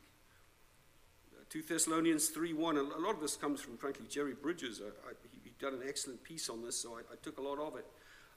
2 1.50 1.64
Thessalonians 1.64 2.30
3 2.30 2.54
1. 2.54 2.78
A 2.78 2.82
lot 2.82 3.16
of 3.16 3.22
this 3.22 3.36
comes 3.36 3.60
from, 3.60 3.78
frankly, 3.78 4.06
Jerry 4.08 4.34
Bridges. 4.34 4.82
I, 4.84 5.10
I, 5.10 5.14
he 5.32 5.39
done 5.60 5.74
an 5.74 5.82
excellent 5.88 6.24
piece 6.24 6.50
on 6.50 6.64
this, 6.64 6.82
so 6.82 6.96
I, 6.96 7.00
I 7.12 7.16
took 7.22 7.38
a 7.38 7.42
lot 7.42 7.60
of 7.60 7.76
it. 7.76 7.86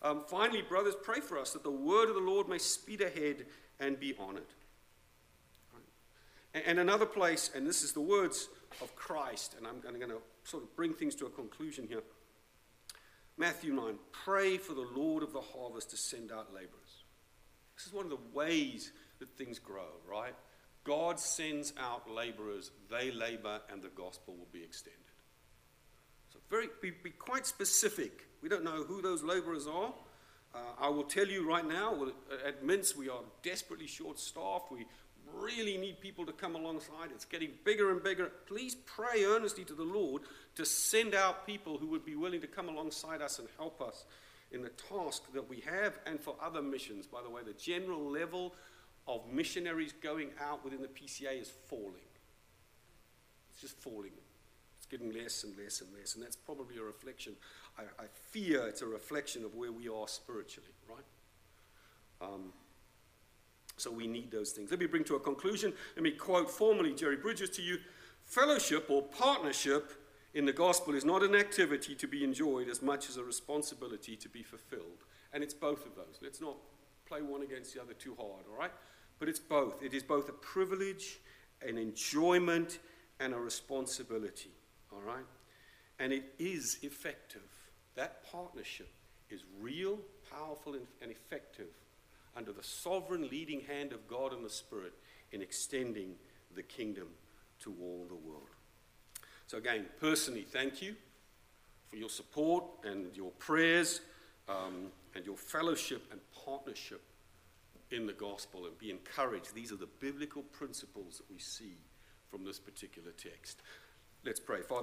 Um, 0.02 0.24
finally, 0.28 0.62
brothers, 0.62 0.94
pray 1.00 1.20
for 1.20 1.38
us 1.38 1.52
that 1.52 1.62
the 1.62 1.70
word 1.70 2.08
of 2.08 2.16
the 2.16 2.20
Lord 2.20 2.48
may 2.48 2.58
speed 2.58 3.00
ahead 3.00 3.46
and 3.78 3.98
be 3.98 4.14
honored. 4.18 4.42
And, 6.54 6.64
and 6.66 6.78
another 6.78 7.06
place, 7.06 7.50
and 7.54 7.66
this 7.66 7.82
is 7.82 7.92
the 7.92 8.00
words 8.00 8.48
of 8.80 8.94
Christ, 8.96 9.54
and 9.56 9.66
I'm 9.66 9.80
going 9.80 10.10
to 10.10 10.20
sort 10.44 10.64
of 10.64 10.74
bring 10.74 10.92
things 10.92 11.14
to 11.16 11.26
a 11.26 11.30
conclusion 11.30 11.86
here. 11.88 12.02
Matthew 13.36 13.72
9 13.72 13.94
Pray 14.12 14.56
for 14.58 14.74
the 14.74 14.88
Lord 14.94 15.22
of 15.22 15.32
the 15.32 15.40
harvest 15.40 15.90
to 15.90 15.96
send 15.96 16.32
out 16.32 16.52
laborers. 16.52 17.04
This 17.76 17.86
is 17.86 17.92
one 17.92 18.04
of 18.04 18.10
the 18.10 18.18
ways 18.34 18.92
that 19.20 19.36
things 19.36 19.58
grow, 19.58 19.88
right? 20.08 20.34
God 20.84 21.20
sends 21.20 21.72
out 21.78 22.10
laborers, 22.10 22.72
they 22.90 23.12
labor, 23.12 23.60
and 23.70 23.82
the 23.82 23.88
gospel 23.88 24.34
will 24.34 24.48
be 24.52 24.62
extended. 24.62 25.00
Very, 26.52 26.68
be, 26.82 26.90
be 26.90 27.08
quite 27.08 27.46
specific. 27.46 28.26
We 28.42 28.50
don't 28.50 28.62
know 28.62 28.84
who 28.84 29.00
those 29.00 29.22
laborers 29.22 29.66
are. 29.66 29.94
Uh, 30.54 30.58
I 30.78 30.90
will 30.90 31.04
tell 31.04 31.26
you 31.26 31.48
right 31.48 31.66
now, 31.66 32.06
at 32.46 32.62
Mints, 32.62 32.94
we 32.94 33.08
are 33.08 33.22
desperately 33.42 33.86
short 33.86 34.18
staffed. 34.18 34.70
We 34.70 34.84
really 35.32 35.78
need 35.78 35.98
people 36.02 36.26
to 36.26 36.32
come 36.32 36.54
alongside. 36.54 37.08
It's 37.10 37.24
getting 37.24 37.52
bigger 37.64 37.90
and 37.90 38.02
bigger. 38.02 38.30
Please 38.44 38.74
pray 38.74 39.24
earnestly 39.24 39.64
to 39.64 39.72
the 39.72 39.82
Lord 39.82 40.24
to 40.56 40.66
send 40.66 41.14
out 41.14 41.46
people 41.46 41.78
who 41.78 41.86
would 41.86 42.04
be 42.04 42.16
willing 42.16 42.42
to 42.42 42.46
come 42.46 42.68
alongside 42.68 43.22
us 43.22 43.38
and 43.38 43.48
help 43.56 43.80
us 43.80 44.04
in 44.50 44.60
the 44.60 44.68
task 44.68 45.22
that 45.32 45.48
we 45.48 45.60
have 45.60 46.00
and 46.04 46.20
for 46.20 46.36
other 46.38 46.60
missions. 46.60 47.06
By 47.06 47.22
the 47.22 47.30
way, 47.30 47.40
the 47.46 47.54
general 47.54 48.10
level 48.10 48.54
of 49.08 49.26
missionaries 49.32 49.94
going 50.02 50.28
out 50.38 50.62
within 50.62 50.82
the 50.82 50.88
PCA 50.88 51.40
is 51.40 51.50
falling. 51.66 52.10
It's 53.50 53.62
just 53.62 53.78
falling. 53.78 54.12
Getting 54.92 55.10
less 55.14 55.42
and 55.44 55.56
less 55.56 55.80
and 55.80 55.88
less. 55.98 56.14
And 56.16 56.22
that's 56.22 56.36
probably 56.36 56.76
a 56.76 56.82
reflection. 56.82 57.32
I, 57.78 57.84
I 57.98 58.06
fear 58.30 58.66
it's 58.66 58.82
a 58.82 58.86
reflection 58.86 59.42
of 59.42 59.54
where 59.54 59.72
we 59.72 59.88
are 59.88 60.06
spiritually, 60.06 60.68
right? 60.86 61.04
Um, 62.20 62.52
so 63.78 63.90
we 63.90 64.06
need 64.06 64.30
those 64.30 64.52
things. 64.52 64.70
Let 64.70 64.80
me 64.80 64.84
bring 64.84 65.04
to 65.04 65.16
a 65.16 65.20
conclusion. 65.20 65.72
Let 65.96 66.02
me 66.02 66.10
quote 66.10 66.50
formally 66.50 66.92
Jerry 66.92 67.16
Bridges 67.16 67.48
to 67.50 67.62
you. 67.62 67.78
Fellowship 68.22 68.90
or 68.90 69.00
partnership 69.00 69.92
in 70.34 70.44
the 70.44 70.52
gospel 70.52 70.94
is 70.94 71.06
not 71.06 71.22
an 71.22 71.34
activity 71.34 71.94
to 71.94 72.06
be 72.06 72.22
enjoyed 72.22 72.68
as 72.68 72.82
much 72.82 73.08
as 73.08 73.16
a 73.16 73.24
responsibility 73.24 74.14
to 74.14 74.28
be 74.28 74.42
fulfilled. 74.42 75.06
And 75.32 75.42
it's 75.42 75.54
both 75.54 75.86
of 75.86 75.94
those. 75.94 76.18
Let's 76.20 76.42
not 76.42 76.56
play 77.06 77.22
one 77.22 77.40
against 77.40 77.72
the 77.72 77.80
other 77.80 77.94
too 77.94 78.14
hard, 78.16 78.44
all 78.46 78.58
right? 78.58 78.72
But 79.18 79.30
it's 79.30 79.40
both. 79.40 79.82
It 79.82 79.94
is 79.94 80.02
both 80.02 80.28
a 80.28 80.32
privilege, 80.32 81.18
an 81.66 81.78
enjoyment, 81.78 82.78
and 83.20 83.32
a 83.32 83.38
responsibility. 83.38 84.50
All 84.92 85.02
right? 85.06 85.24
And 85.98 86.12
it 86.12 86.34
is 86.38 86.78
effective. 86.82 87.42
That 87.94 88.24
partnership 88.30 88.90
is 89.30 89.44
real, 89.60 89.98
powerful, 90.30 90.74
and 90.74 91.10
effective 91.10 91.68
under 92.36 92.52
the 92.52 92.62
sovereign 92.62 93.28
leading 93.28 93.60
hand 93.60 93.92
of 93.92 94.08
God 94.08 94.32
and 94.32 94.44
the 94.44 94.50
Spirit 94.50 94.92
in 95.32 95.42
extending 95.42 96.14
the 96.54 96.62
kingdom 96.62 97.08
to 97.60 97.74
all 97.80 98.06
the 98.08 98.14
world. 98.14 98.48
So, 99.46 99.58
again, 99.58 99.86
personally, 100.00 100.42
thank 100.42 100.80
you 100.80 100.94
for 101.88 101.96
your 101.96 102.08
support 102.08 102.64
and 102.84 103.14
your 103.14 103.30
prayers 103.32 104.00
um, 104.48 104.86
and 105.14 105.26
your 105.26 105.36
fellowship 105.36 106.02
and 106.10 106.20
partnership 106.44 107.02
in 107.90 108.06
the 108.06 108.12
gospel 108.14 108.64
and 108.64 108.78
be 108.78 108.90
encouraged. 108.90 109.54
These 109.54 109.72
are 109.72 109.76
the 109.76 109.88
biblical 110.00 110.42
principles 110.42 111.18
that 111.18 111.30
we 111.30 111.38
see 111.38 111.76
from 112.30 112.44
this 112.44 112.58
particular 112.58 113.12
text. 113.12 113.60
Let's 114.24 114.40
pray. 114.40 114.62
Father, 114.62 114.80